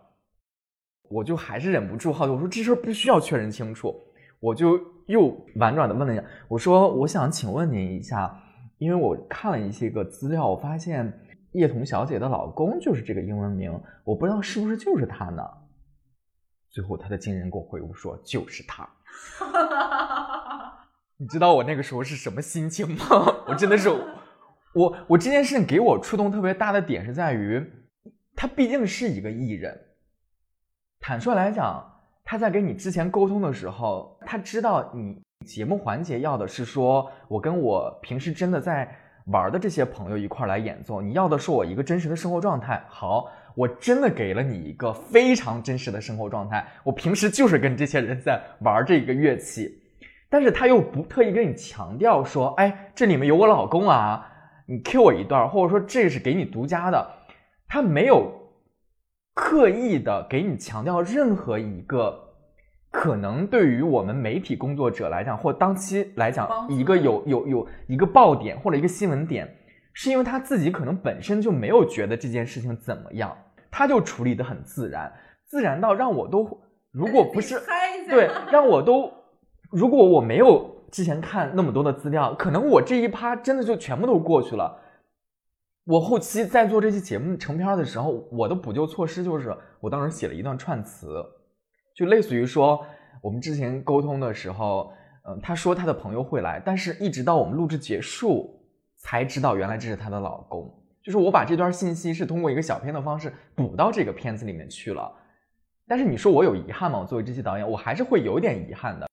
[1.09, 3.99] 我就还是忍不住好奇，我说：“这事儿不需要确认清楚。”
[4.41, 8.37] 我就又婉转的问了一下，我说：“我想请问您一下，
[8.79, 11.17] 因为我看了一些个资料，我发现
[11.53, 13.71] 叶童小姐的老公就是这个英文名，
[14.03, 15.41] 我不知道是不是就是他呢？”
[16.69, 18.89] 最后他的经纪人给我回复说：“就是他。
[21.17, 23.05] ”你知道我那个时候是什么心情吗？
[23.47, 23.89] 我真的是，
[24.73, 27.63] 我我这件事情给我触动特别大的点是在于，
[28.35, 29.79] 他毕竟是一个艺人。
[30.99, 31.90] 坦率来讲，
[32.31, 38.89] 他在跟你之前沟通的时候，他知道你节目环节要的是说我跟我平时真的在
[39.25, 42.81] 玩的这些朋友一块来演奏，你要的是我一个真实的生活状态。
[42.87, 49.69] 好，我真的给了你一个非常真实的生活状态，我平时就是跟这些人在玩这个乐器。
[50.29, 54.25] 但是他又不特意跟你强调说，哎，这里面有我老公啊，
[54.65, 57.05] 你 Q 我一段，或者说这是给你独家的，
[57.67, 58.31] 他没有
[59.33, 62.19] 刻意的给你强调任何一个
[62.91, 69.49] 可能对于我们媒体工作者来讲，或当期来讲一个有有有一个爆点或者一个新闻点，
[69.93, 73.35] 是因为他自己可能本身就没有觉得这件事情怎么样，
[73.71, 75.11] 他就处理的很自然，
[75.45, 76.61] 自然到让我都
[76.91, 77.57] 如果不是
[78.09, 79.09] 对，让我都，
[79.71, 84.77] 如果我没有之前看那么多的资料，可能我这一趴真的就全部都过去了。
[85.85, 91.23] 我后期在做这期节目成片的时候，我的补救措施就是，我当时写了一段串词，
[91.95, 92.85] 就类似于说，
[93.21, 94.93] 我们之前沟通的时候，
[95.27, 98.61] 嗯、他说他的朋友会来，但是一直到我们录制结束
[98.97, 100.71] 才知道原来这是她的老公。
[101.03, 105.11] 就是我把这段信息是通过一个小片的方式补到这个片子里面去了。
[105.87, 106.99] 但是你说我有遗憾吗？
[106.99, 109.07] 我作为这期导演，我还是会有点遗憾的。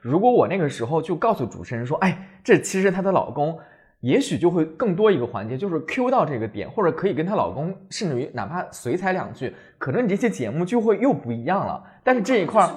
[0.00, 3.58] 如果我那个时候就告诉主持人说，哎，这其实她的老公，
[4.04, 11.82] 也许就会更多一个环节，就是 Q 到这个点，或者可以跟她老公，甚至于哪怕随踩两句，可能你这期节目就会又不一样了。
[12.02, 12.70] 但是这一块儿，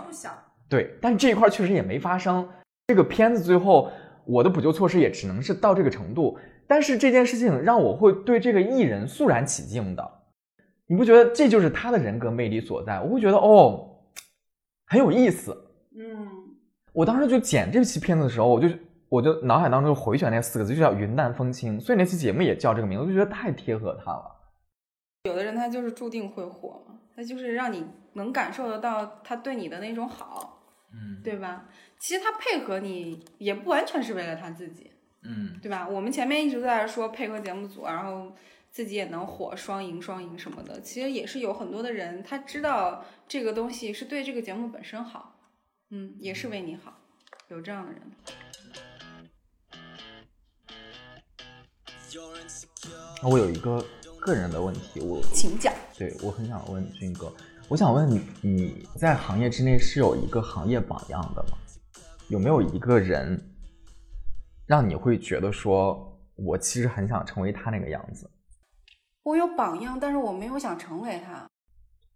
[0.70, 2.48] 对，但是这一块儿确实也没发生。
[2.88, 3.92] 这个片子最后
[4.24, 6.40] 我的补救措施也只能是到这个程度。
[6.66, 10.12] 但是这件事情让我会对这个艺人肃然起敬的，
[10.86, 13.02] 你不觉得这就是他的人格魅力所在？
[13.02, 13.86] 我会觉得哦，
[14.86, 15.52] 很有意思。
[15.98, 16.26] 嗯，
[16.94, 18.70] 我当时就剪这期片子的时候，我就
[19.10, 21.80] 我就脑海当中回选那四个字，就叫云淡风轻。
[21.80, 24.36] 所以那期节目也叫这个名字，我就觉得太贴合他了。
[25.24, 30.62] 有的人他就是注定会火嘛，他就是让你能感受得到他对你的那种好，
[30.94, 31.66] 嗯对吧？
[32.00, 34.92] 其实他配合你也不完全是为了他自己，
[35.24, 35.88] 嗯对吧？
[35.88, 38.32] 我们前面一直在说配合节目组，然后
[38.72, 40.80] 自己也能火，双赢双赢什么的。
[40.82, 45.36] 其实也是有很多的人，他知道这个东西是对这个节目本身好，
[45.90, 46.94] 嗯，也是为你好，
[47.50, 48.02] 有这样的人。
[53.24, 53.84] 我有一个
[54.20, 55.74] 个人的问题，我请讲。
[55.98, 57.34] 对我很想问军哥，
[57.68, 61.58] 我想问你，你在行业之内是有一个行业榜样的吗？
[62.30, 63.56] 有没有一个人
[64.66, 68.30] 让你会觉得说，我其实很想成为他那个样子？
[69.24, 71.50] 我有榜样，但是我没有想成为他，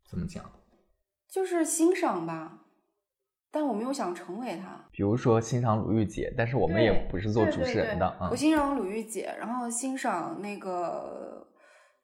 [0.09, 0.43] 怎么讲？
[1.29, 2.59] 就是欣赏吧，
[3.51, 4.79] 但我没有想成为他。
[4.91, 8.35] 比如说欣赏鲁豫姐，但是我们也不是做主持人的啊对我。
[8.35, 11.45] 欣赏鲁豫姐，然后欣赏那个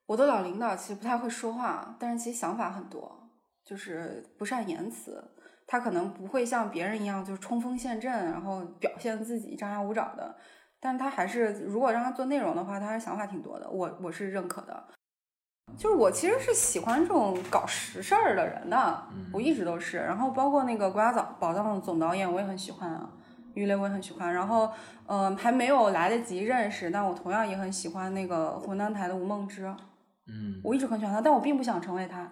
[0.05, 3.29] 我的老领导，其实不太会说话，但是其实想法很多，
[3.63, 5.23] 就是不善言辞。
[5.69, 10.33] 他可能不会像别人一样就是冲锋陷阵，然后表现自己张牙舞爪的，
[10.79, 14.87] 但是他还是如果让他做内容的话，他还是想法挺多的，我我是认可的。
[15.75, 19.97] 就是我其实是喜欢这种搞实事儿的人的，我一直都是。
[19.97, 23.07] 然后包括那个《国家宝宝藏》总导演，我也很喜欢啊，
[23.53, 24.33] 于雷我也很喜欢。
[24.33, 24.71] 然后，
[25.05, 29.67] 嗯、还没有来得及认识，但我同样也很喜欢那个湖南台的吴梦之，
[30.27, 32.31] 嗯我一直很喜欢他，但我并不想成为他，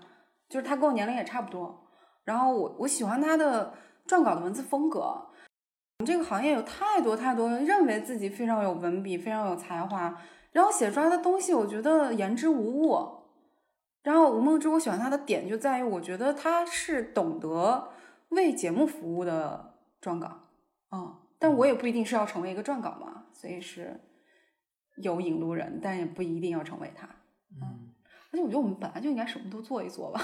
[0.50, 1.84] 就是他跟我年龄也差不多。
[2.24, 3.74] 然后我我喜欢他的
[4.08, 5.00] 撰稿的文字风格。
[5.00, 10.18] 我们这个行业有太多太多人认为自己非常有文笔、非常有才华，
[10.52, 13.25] 然后写出来的东西，我觉得言之无物。
[14.06, 17.90] 然后吴梦之，我喜欢他的点就在于，我觉得他是懂得
[18.30, 20.48] 为节目服务的撰稿，
[20.92, 24.00] 嗯，但我也不一定是要成为一个撰稿嘛，所以是
[24.98, 27.08] 有引路人，但也不一定要成为他。
[27.60, 27.92] 嗯，
[28.32, 30.22] 而且我觉得我们本来就应该什么都做一做吧。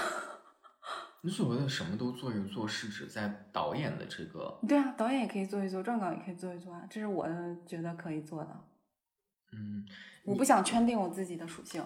[1.24, 7.28] 你所谓的什么都做一做，是指在导演的这个对啊，导演也可以做一做，撰稿也可以做一做啊，这是我
[7.66, 8.64] 觉得可以做的。
[9.52, 9.84] 嗯
[10.24, 11.84] 我不想圈定我自己的属性。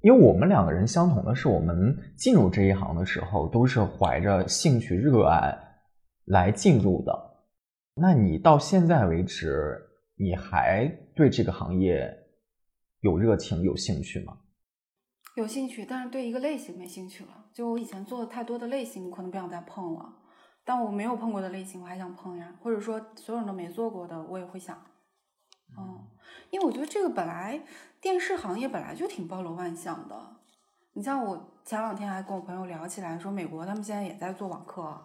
[0.00, 5.52] 因为我们两个人相同的是，我们进入这一行的时候都是怀着兴趣、热爱
[6.26, 7.12] 来进入的。
[7.94, 9.76] 那你到现在为止，
[10.16, 10.86] 你还
[11.16, 12.08] 对这个行业
[13.00, 14.38] 有热情、有兴趣吗？
[15.34, 17.46] 有兴趣，但是对一个类型没兴趣了。
[17.52, 20.14] 就我以前做的太多的类型，我可能不想再碰了。
[20.64, 22.54] 但我没有碰过的类型，我还想碰呀。
[22.60, 24.80] 或者说，所有人都没做过的，我也会想。
[25.76, 26.06] 嗯，
[26.50, 27.60] 因为我觉得这个本来
[28.00, 30.36] 电视行业本来就挺包罗万象的。
[30.94, 35.00] 你像我前两天还跟我朋友聊起来，说美国他们现在也在做网课，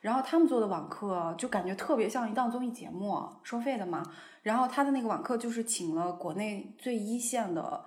[0.00, 4.02] 然后他们做的网课就感觉特别像一档综艺节目，收费的嘛。
[4.42, 7.86] 然后他的那个网课就是请了国内最一线的、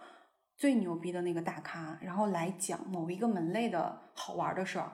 [0.56, 4.92] 最牛逼的那个大咖，然后来讲某一个门类的好玩的事儿。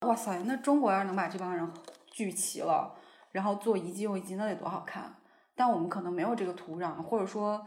[0.00, 1.66] 哇塞，那中国要是能把这帮人
[2.10, 2.94] 聚齐了，
[3.30, 5.14] 然后做一季又一季，那得多好看！
[5.54, 7.66] 但我们可能没有这个土壤，或者说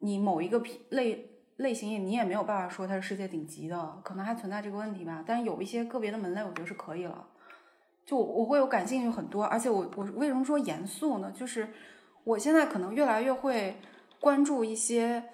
[0.00, 5.24] 你某一个品类类型你也没有办法说它是世界顶级的，可能还存在这个问题吧。
[5.26, 7.26] 但有一些个别的门类，我觉得是可以了。
[8.04, 11.32] 就我会有感兴趣很多，而且我我为什么说严肃呢？
[11.32, 11.68] 就是
[12.24, 13.76] 我现在可能越来越会
[14.20, 15.24] 关注一些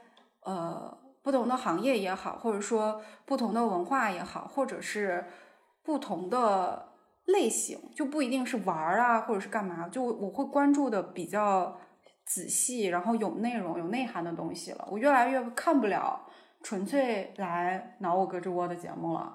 [0.41, 5.25] 呃不同的行业也好，或者说不同的文化也好，或者是
[5.83, 6.92] 不同的
[7.27, 11.77] 类型，就不一定是玩儿啊，或者是干嘛，就我会关注的比较
[12.25, 14.89] 仔细，然后有内容、有内涵的东西了。
[14.91, 16.21] 我越来越看不了
[16.63, 19.33] 纯粹来挠我胳肢窝的节目了。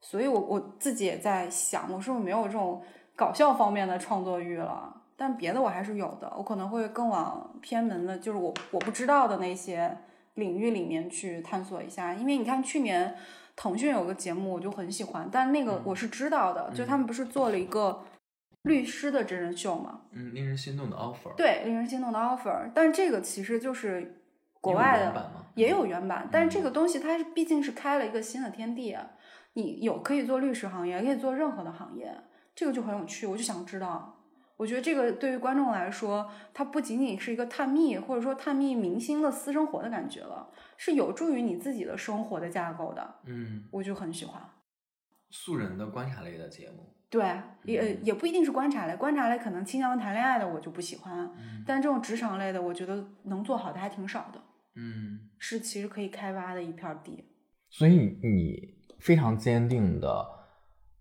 [0.00, 2.80] 所以我我自己也在想，我是不是没有这种
[3.16, 5.02] 搞笑方面的创作欲了？
[5.16, 9.96] 但别的我还是有的，我可能会更往偏门的，就是我我不知道的那些
[10.34, 12.12] 领域里面去探索一下。
[12.14, 13.16] 因为你看去年
[13.56, 18.04] 腾讯有个节目，我就很喜欢，但那个我是知道的，就他们不是做了一个
[18.62, 20.02] 律师的真人秀嘛？
[20.12, 24.22] 嗯，令人心动的 offer，，对，令人心动的 offer，但是这个其实就是
[24.60, 25.30] 国外的？
[25.54, 28.94] 也有原版，但是这个东西它是毕竟是开了一个新的天地，
[29.54, 32.14] 你有可以做律师行业，也可以做任何的行业，
[32.54, 34.15] 这个就很有趣，我就想知道。
[34.56, 44.42] 我觉得这个对于观众来说，它不仅仅是一个探秘或者说探秘明星的私生活的感觉了，是有助于你自己的生活的架构的，嗯，我就很喜欢。
[45.30, 47.94] 素人的观察类的节目，对，也。
[48.02, 54.40] 也不一定是观察类，观察类可能倾向于谈恋爱的我就不喜欢，嗯但这种职场类的，我觉得能做好的还挺少的，
[54.76, 55.20] 嗯。
[55.38, 57.22] 是其实可以开挖的一片地。
[57.68, 60.26] 所以你非常坚定的，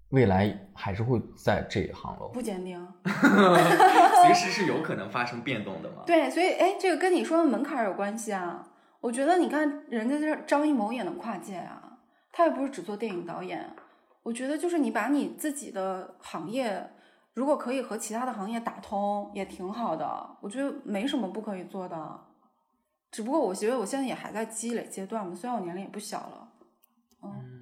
[0.09, 2.29] 未来还是会在这一行喽。
[2.29, 6.03] 不坚定， 随时是有可能发生变动的嘛。
[6.05, 8.67] 对，所以哎，这个跟你说的门槛有关系啊。
[9.01, 11.97] 我觉得你看人家这张艺谋也能跨界啊，
[12.31, 13.75] 他又不是只做电影导演。
[14.23, 16.89] 我觉得就是你把你自己的行业，
[17.33, 20.37] 如果可以和其他的行业打通，也挺好的。
[20.41, 22.19] 我觉得没什么不可以做的，
[23.11, 26.47] 只不过我觉得我现在也还在积累阶段嘛，虽然我年龄也不小了。
[27.23, 27.54] 嗯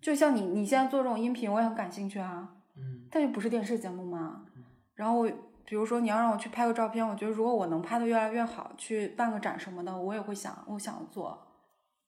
[0.00, 2.56] 就像你你现在做这种音频，我也很感兴趣啊。
[2.76, 4.46] 嗯但又不是电视节目嘛。
[4.94, 5.28] 然后我
[5.64, 11.38] 比如说你要让我去拍个照片，我觉得如果我能拍的越来越好，去办个展什么的，我也会想，我想做。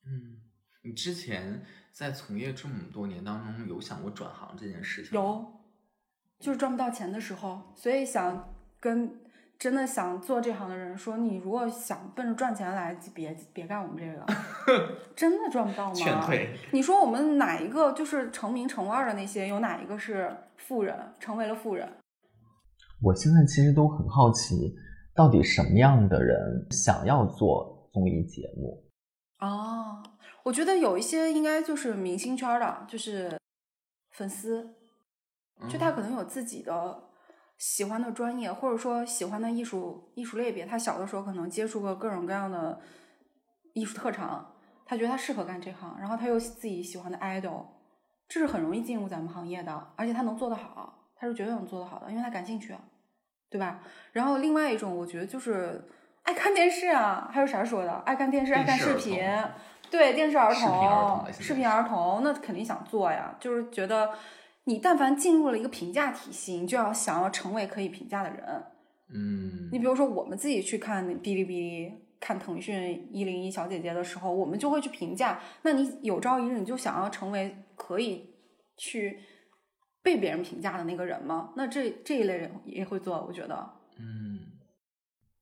[0.05, 0.37] 嗯，
[0.81, 5.13] 你之前在从业这么多年当中，有想过转行这件事情？
[5.13, 5.45] 有，
[6.39, 9.22] 就是赚不到钱的时候，所以想跟
[9.63, 14.25] 真的想做这行的人说，你如果想奔着赚钱来，就别别干我们这个，
[15.15, 15.93] 真的赚不到吗？
[15.93, 16.53] 劝退。
[16.73, 21.89] 你说我们哪一个就是成名成腕的那些，有哪一个是富人，成为了富人？
[23.01, 24.75] 我现在其实都很好奇，
[25.15, 28.83] 到底什么样的人想要做综艺节目？
[29.39, 30.03] 哦，
[30.43, 33.39] 我觉得有一些应该就是明星圈儿的，就是
[34.11, 34.75] 粉丝，
[35.69, 37.01] 就他可能有自己的
[37.65, 40.65] 喜欢的专业，或者说喜欢的艺术艺术类别。
[40.65, 42.77] 他小的时候可能接触过各种各样的
[43.73, 44.53] 艺术特长，
[44.85, 47.63] 他觉得他适合干这行，然后他又自己喜欢的 idol，
[48.27, 52.75] 这是很容易进入咱们行业的，而且他能做得好，他是绝对能做得好的，因为他感兴趣，
[53.49, 53.79] 对吧？
[54.11, 55.89] 然后另外一种，我觉得就是
[56.23, 57.93] 爱看电视啊，还有啥说的？
[58.05, 59.25] 爱看电视，爱看视频。
[59.89, 63.33] 对电视儿童视频儿童，那肯定想做呀。
[63.39, 64.09] 就是觉得
[64.65, 68.63] 你但凡进入了一个评价体系，你就要想要成为可以评价的人。
[69.13, 75.39] 嗯，你比如说，我们自己去看哔哩哔哩、看腾讯一零一小姐姐的时候，我们就会去评价。
[75.61, 78.33] 那你有朝一日你就想要成为可以
[78.77, 79.19] 去
[80.01, 81.51] 被别人评价的那个人吗？
[81.55, 83.69] 那这这一类人也会做，我觉得。
[83.99, 84.39] 嗯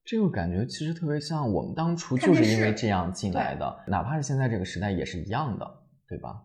[0.04, 6.42] 这个感觉其实特别像我们当初就是因为这样进来的，哪怕是现在这个时代也是一样的，对吧？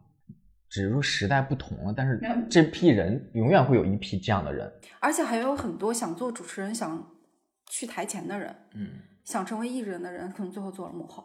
[0.76, 4.70] 只是说时代不同了，但是嗯这批人永远会有一批这样的人。
[5.00, 7.02] 而且还有很多想做主持人、想
[7.70, 8.90] 去台前的人，嗯
[9.24, 11.24] 想成为艺人的人，可能最后做了幕后。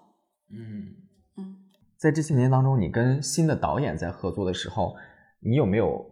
[0.49, 0.87] 嗯
[1.35, 1.57] 嗯。
[1.97, 4.95] 在这些年当中，你跟新的导演在合作的时候，
[5.41, 6.03] 你有没有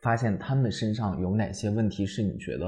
[0.00, 2.66] 发现他们身上有哪些问题是你觉得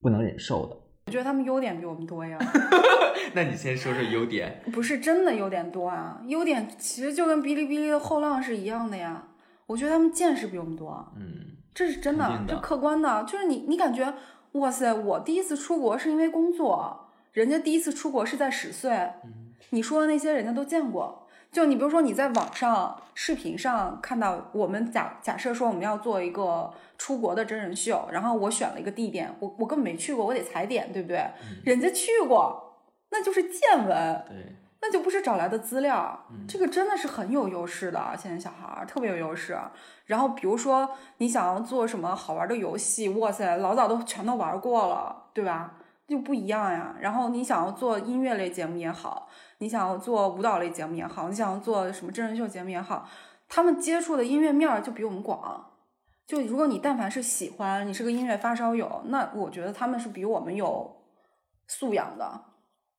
[0.00, 0.76] 不能忍受的？
[1.08, 2.38] 我觉得他们优点比我们多呀，
[3.32, 4.62] 那你先说说优点。
[4.70, 9.28] 不是真的优点多啊，优点其实就跟哔哩哔哩的后浪是一样的呀。
[9.64, 13.24] 我觉得他们见识比我们多，嗯这是真的这客观的。
[13.24, 14.12] 就是你，你感觉
[14.52, 18.92] 哇塞，我第一次出国是因为工作，人家第一次出国是在十岁，
[19.24, 21.26] 嗯你说的那些人家都见过。
[21.50, 31.24] 就你比如说你在网上视频上看到我们假假设说我们要做一个出国的真人秀，然后我选了一个地点，我我根本没去过，我得踩点，对不对？
[31.64, 32.80] 人家去过，
[33.10, 38.14] 那就是见闻，对，那就不是找来的资料，嗯这个真的是很有优势的。
[38.18, 39.58] 现在小孩儿特别有优势。
[40.04, 45.74] 然后比如说你想要做什么好玩的游戏，哇塞，老早都全都玩过了，对吧？
[46.08, 46.96] 就不一样呀。
[46.98, 49.28] 然后你想要做音乐类节目也好，
[49.58, 53.08] 你想要做舞蹈类节目也好，你想要做什么真人秀节目也好，
[53.48, 55.64] 他们接触的音乐面儿就比我们广。
[56.26, 60.96] 就如果你但凡是喜欢，你是个音乐发烧友，那我觉得他们是比我们有
[61.66, 62.40] 素养的。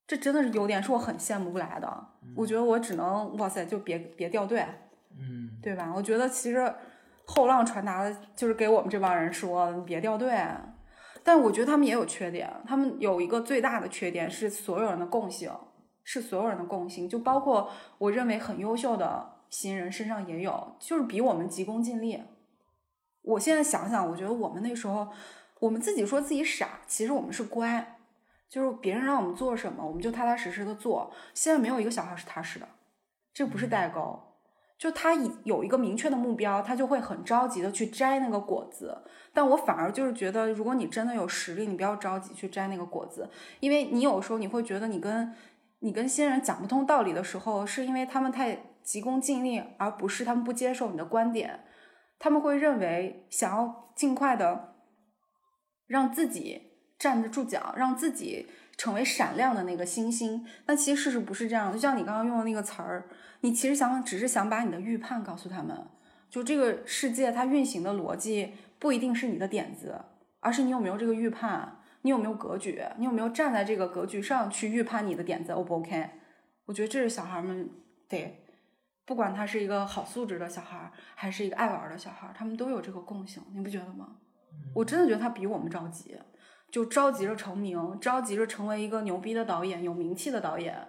[0.07, 2.07] 这真的是优点，是我很羡慕不来的。
[2.36, 4.66] 我觉得我只能哇塞，就别别掉队，
[5.16, 5.93] 嗯对吧？
[5.95, 6.74] 我觉得其实
[7.26, 10.36] 后浪传达的就是给我们这帮人说，你别掉队。
[11.24, 15.51] 但我觉得他们也有缺点，他们有一个最大的缺点是所有人的共性，
[16.03, 22.24] 是所有人的共性，就包括我认为很优秀的新人身上也有，就是比我们急功近利。
[23.22, 25.09] 我现在想想，我觉得我们那时候，
[25.59, 27.99] 我们自己说自己傻，其实我们是乖，
[28.49, 31.11] 就是别人让我们做什么，我们就踏踏实实的做。
[31.34, 32.67] 现在没有一个小孩是踏实的，
[33.34, 34.20] 这不是代沟。
[34.80, 38.97] 就他以有一个明确的目标，他就会很着急的去摘那个果子。
[39.34, 45.36] 但我反而就是觉得，如果你真的有实力，你不要着急去摘那个果子，因为你有时候你会觉得你跟
[45.80, 51.65] 你跟新人讲不通道理的时候，是因为他们太急功近利，而不是他们不接受你的观点。
[52.17, 54.75] 他们会认为想要尽快的
[55.88, 58.47] 让自己站得住脚，让自己
[58.80, 60.43] 成为闪亮的那个星星。
[60.65, 63.07] 但其实事实不是这样，就像你刚刚用的那个词儿，
[63.41, 65.77] 你其实想只是想把你的预判告诉他们，
[66.30, 69.99] 就这个世界它运行的逻辑不一定是你的点子，
[70.39, 71.75] 而是你有没有这个预判。
[72.01, 72.82] 你有没有格局？
[72.95, 76.11] 你有没有站在这个格局上去预判你的点子 O 不 OK？
[76.63, 77.69] 我觉得这是小孩们
[78.07, 78.41] 得，
[79.03, 84.15] 不管他是一个好素质的小孩，还是一个爱玩的小孩，他们都有这个共性，你不觉得吗？
[84.73, 86.17] 我真的觉得他比我们着急，
[86.72, 90.88] 就着急着成名，着急着成为一个牛逼的导演，有名气的导演，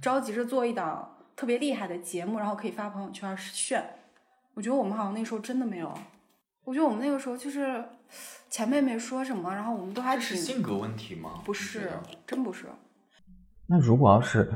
[0.00, 3.84] 着急着做一档特别厉害的节目，然后可以发朋友圈炫。
[4.54, 5.92] 我觉得我们好像那时候真的没有，
[6.64, 7.84] 我觉得我们那个时候就是。
[8.48, 11.42] 前辈没说什么，然后我们都还挺是性格问题吗？
[11.44, 11.90] 不是，
[12.26, 12.64] 真不是。
[13.66, 14.50] 那如果要是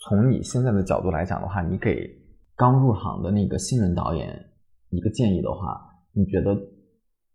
[0.00, 2.08] 从你现在的角度来讲的话，你给
[2.56, 4.42] 刚入行的那个新人导演
[4.88, 5.78] 一个建议的话，
[6.14, 6.56] 你觉得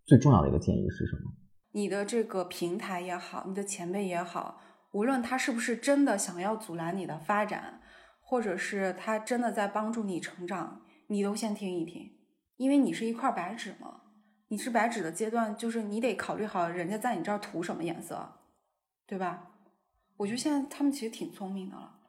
[0.07, 1.31] 最重要的一个建议是什么？
[1.71, 4.61] 你的这个平台也好，你的前辈也好，
[4.91, 7.81] 无论他是不是真的想要阻拦你的发展，
[8.21, 12.11] 或者是他真的在帮助你成长，你都先听一听，
[12.57, 14.01] 因为你是一块白纸嘛。
[14.51, 18.39] 你是白纸的阶段，就是你得考虑好人家在你这儿涂什么颜色，
[19.05, 19.51] 对吧？
[20.17, 21.99] 我觉得现在他们其实挺聪明的了，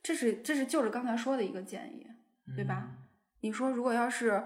[0.00, 2.06] 这是这是就是刚才说的一个建议，
[2.54, 2.92] 对吧？
[3.40, 4.44] 你说如果要是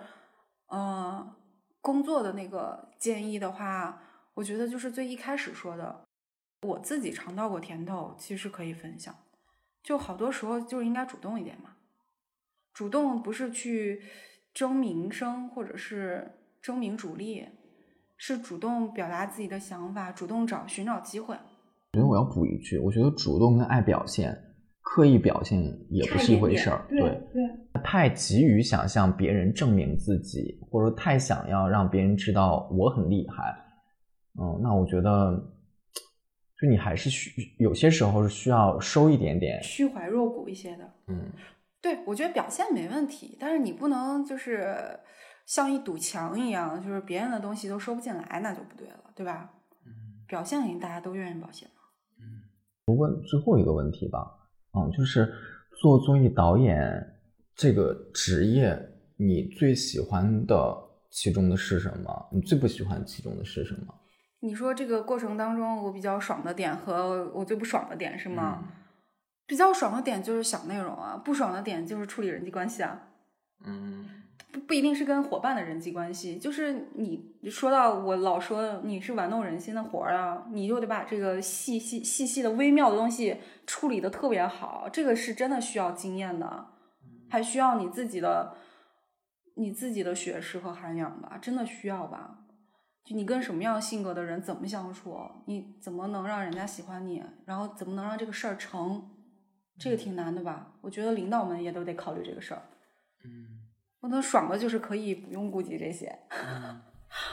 [0.68, 1.36] 呃
[1.82, 4.02] 工作的那个建议的话，
[4.38, 6.04] 我觉得就是最一开始说的，
[6.62, 9.12] 我自己尝到过甜头，其实可以分享。
[9.82, 11.70] 就好多时候就是应该主动一点嘛，
[12.72, 14.00] 主动不是去
[14.54, 16.34] 争名声，或者是。
[16.60, 17.46] 争名逐利，
[18.16, 21.34] 是主动表达自己的想法，主动找寻找机会。
[21.36, 24.36] 我觉得我要补一句，我觉得主动跟爱表现、
[24.80, 26.84] 刻意表现也不是一回事儿。
[26.88, 33.54] 对对，太急于想向别人证明自己，或者太想要让别人知道我很厉害，
[34.40, 35.36] 嗯，那我觉得，
[36.60, 40.92] 就你还是需有些时候是需要收一点点，虚怀若谷一些的。
[41.08, 41.30] 嗯，
[41.80, 44.76] 对，我觉得表现没问题，但是你不能就是。
[45.48, 49.50] 像一堵墙一样，就是别人的东西都收不进来，那就不对了，对吧？
[49.86, 49.90] 嗯，
[50.26, 51.80] 表现肯定大家都愿意表现嘛。
[52.18, 52.44] 嗯，
[52.84, 54.30] 我问最后一个问题吧，
[54.74, 55.26] 嗯，就是
[55.80, 57.02] 做综艺导演
[57.54, 58.78] 这个职业，
[59.16, 60.76] 你最喜欢的
[61.08, 62.28] 其中的是什么？
[62.30, 63.94] 你最不喜欢其中的是什么？
[64.40, 68.58] 你说这个过程当中，我比较爽的点和我最不爽的点是吗？
[68.62, 68.68] 嗯、
[69.46, 73.08] 比较爽的点就是想内容啊，不爽的点就是处理人际关系啊。
[73.64, 74.08] 嗯。
[74.50, 83.36] 不不一定是跟伙伴的人际关系，就是你说到我老说你是玩弄人心的活儿啊，你就得把这个细细细细的微妙的东西
[83.66, 86.68] 处理的特别好，这个是真的需要经验的，
[87.28, 88.54] 还需要你自己的
[89.56, 92.38] 你自己的学识和涵养吧，真的需要吧？
[93.08, 99.02] 就你跟什么样性格的人怎么相处，你怎么能让人家喜欢你，然后怎么能让这个事儿成，
[99.78, 100.74] 这个挺难的吧？
[100.82, 102.60] 我觉得领导们也都得考虑这个事儿。
[103.24, 103.46] 嗯。
[104.00, 106.14] 我能爽的就是可以不用顾及这些。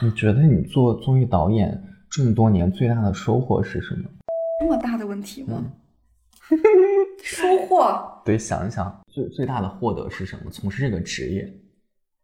[0.00, 4.08] 你觉得你做综艺导演这么多年最大的收获是什么？
[4.58, 5.62] 这么大的问题吗？
[7.22, 8.22] 收获？
[8.24, 10.50] 得，想一想，最最大的获得是什么？
[10.50, 11.60] 从事这个职业，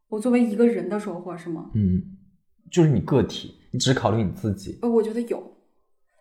[0.09, 1.70] 我作为一个人的收获是吗？
[1.74, 2.11] 嗯，
[2.72, 4.78] 就是你个体，你只考虑你自己。
[4.82, 5.56] 呃，我觉得有，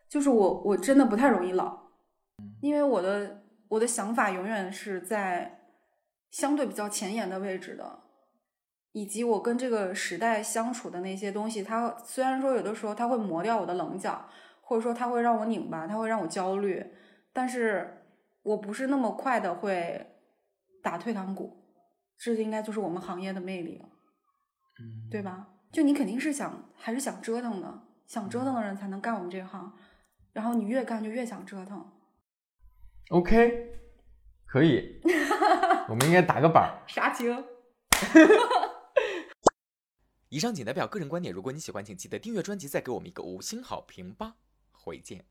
[0.09, 1.79] 就是我我真的不太容易老，
[2.61, 5.61] 因为我的我的想法永远是在
[6.29, 7.99] 相对比较前沿的位置的。
[8.93, 14.27] 以及我跟这个时代相处的那些东西，它虽然说有的时候它会磨掉我的棱角，
[14.59, 16.85] 或者说它会让我拧巴，它会让我焦虑，
[17.31, 18.03] 但是
[18.43, 20.05] 我不是那么快的会
[20.83, 21.63] 打退堂鼓，
[22.17, 23.85] 这应该就是我们行业的魅力了，
[24.81, 25.47] 嗯，对吧？
[25.71, 29.73] 就你肯定是想还是想折腾的，想折腾的人才能干我们这行，
[30.33, 31.89] 然后你越干就越想折腾。
[33.09, 33.79] OK，
[34.45, 35.01] 可以，
[35.87, 36.83] 我们应该打个板儿。
[36.87, 37.43] 杀青？
[40.29, 44.35] 以上仅代表个人观点，如果你喜欢，请记得订阅专辑，再给我们一个五星好评吧。
[44.71, 45.25] 回见。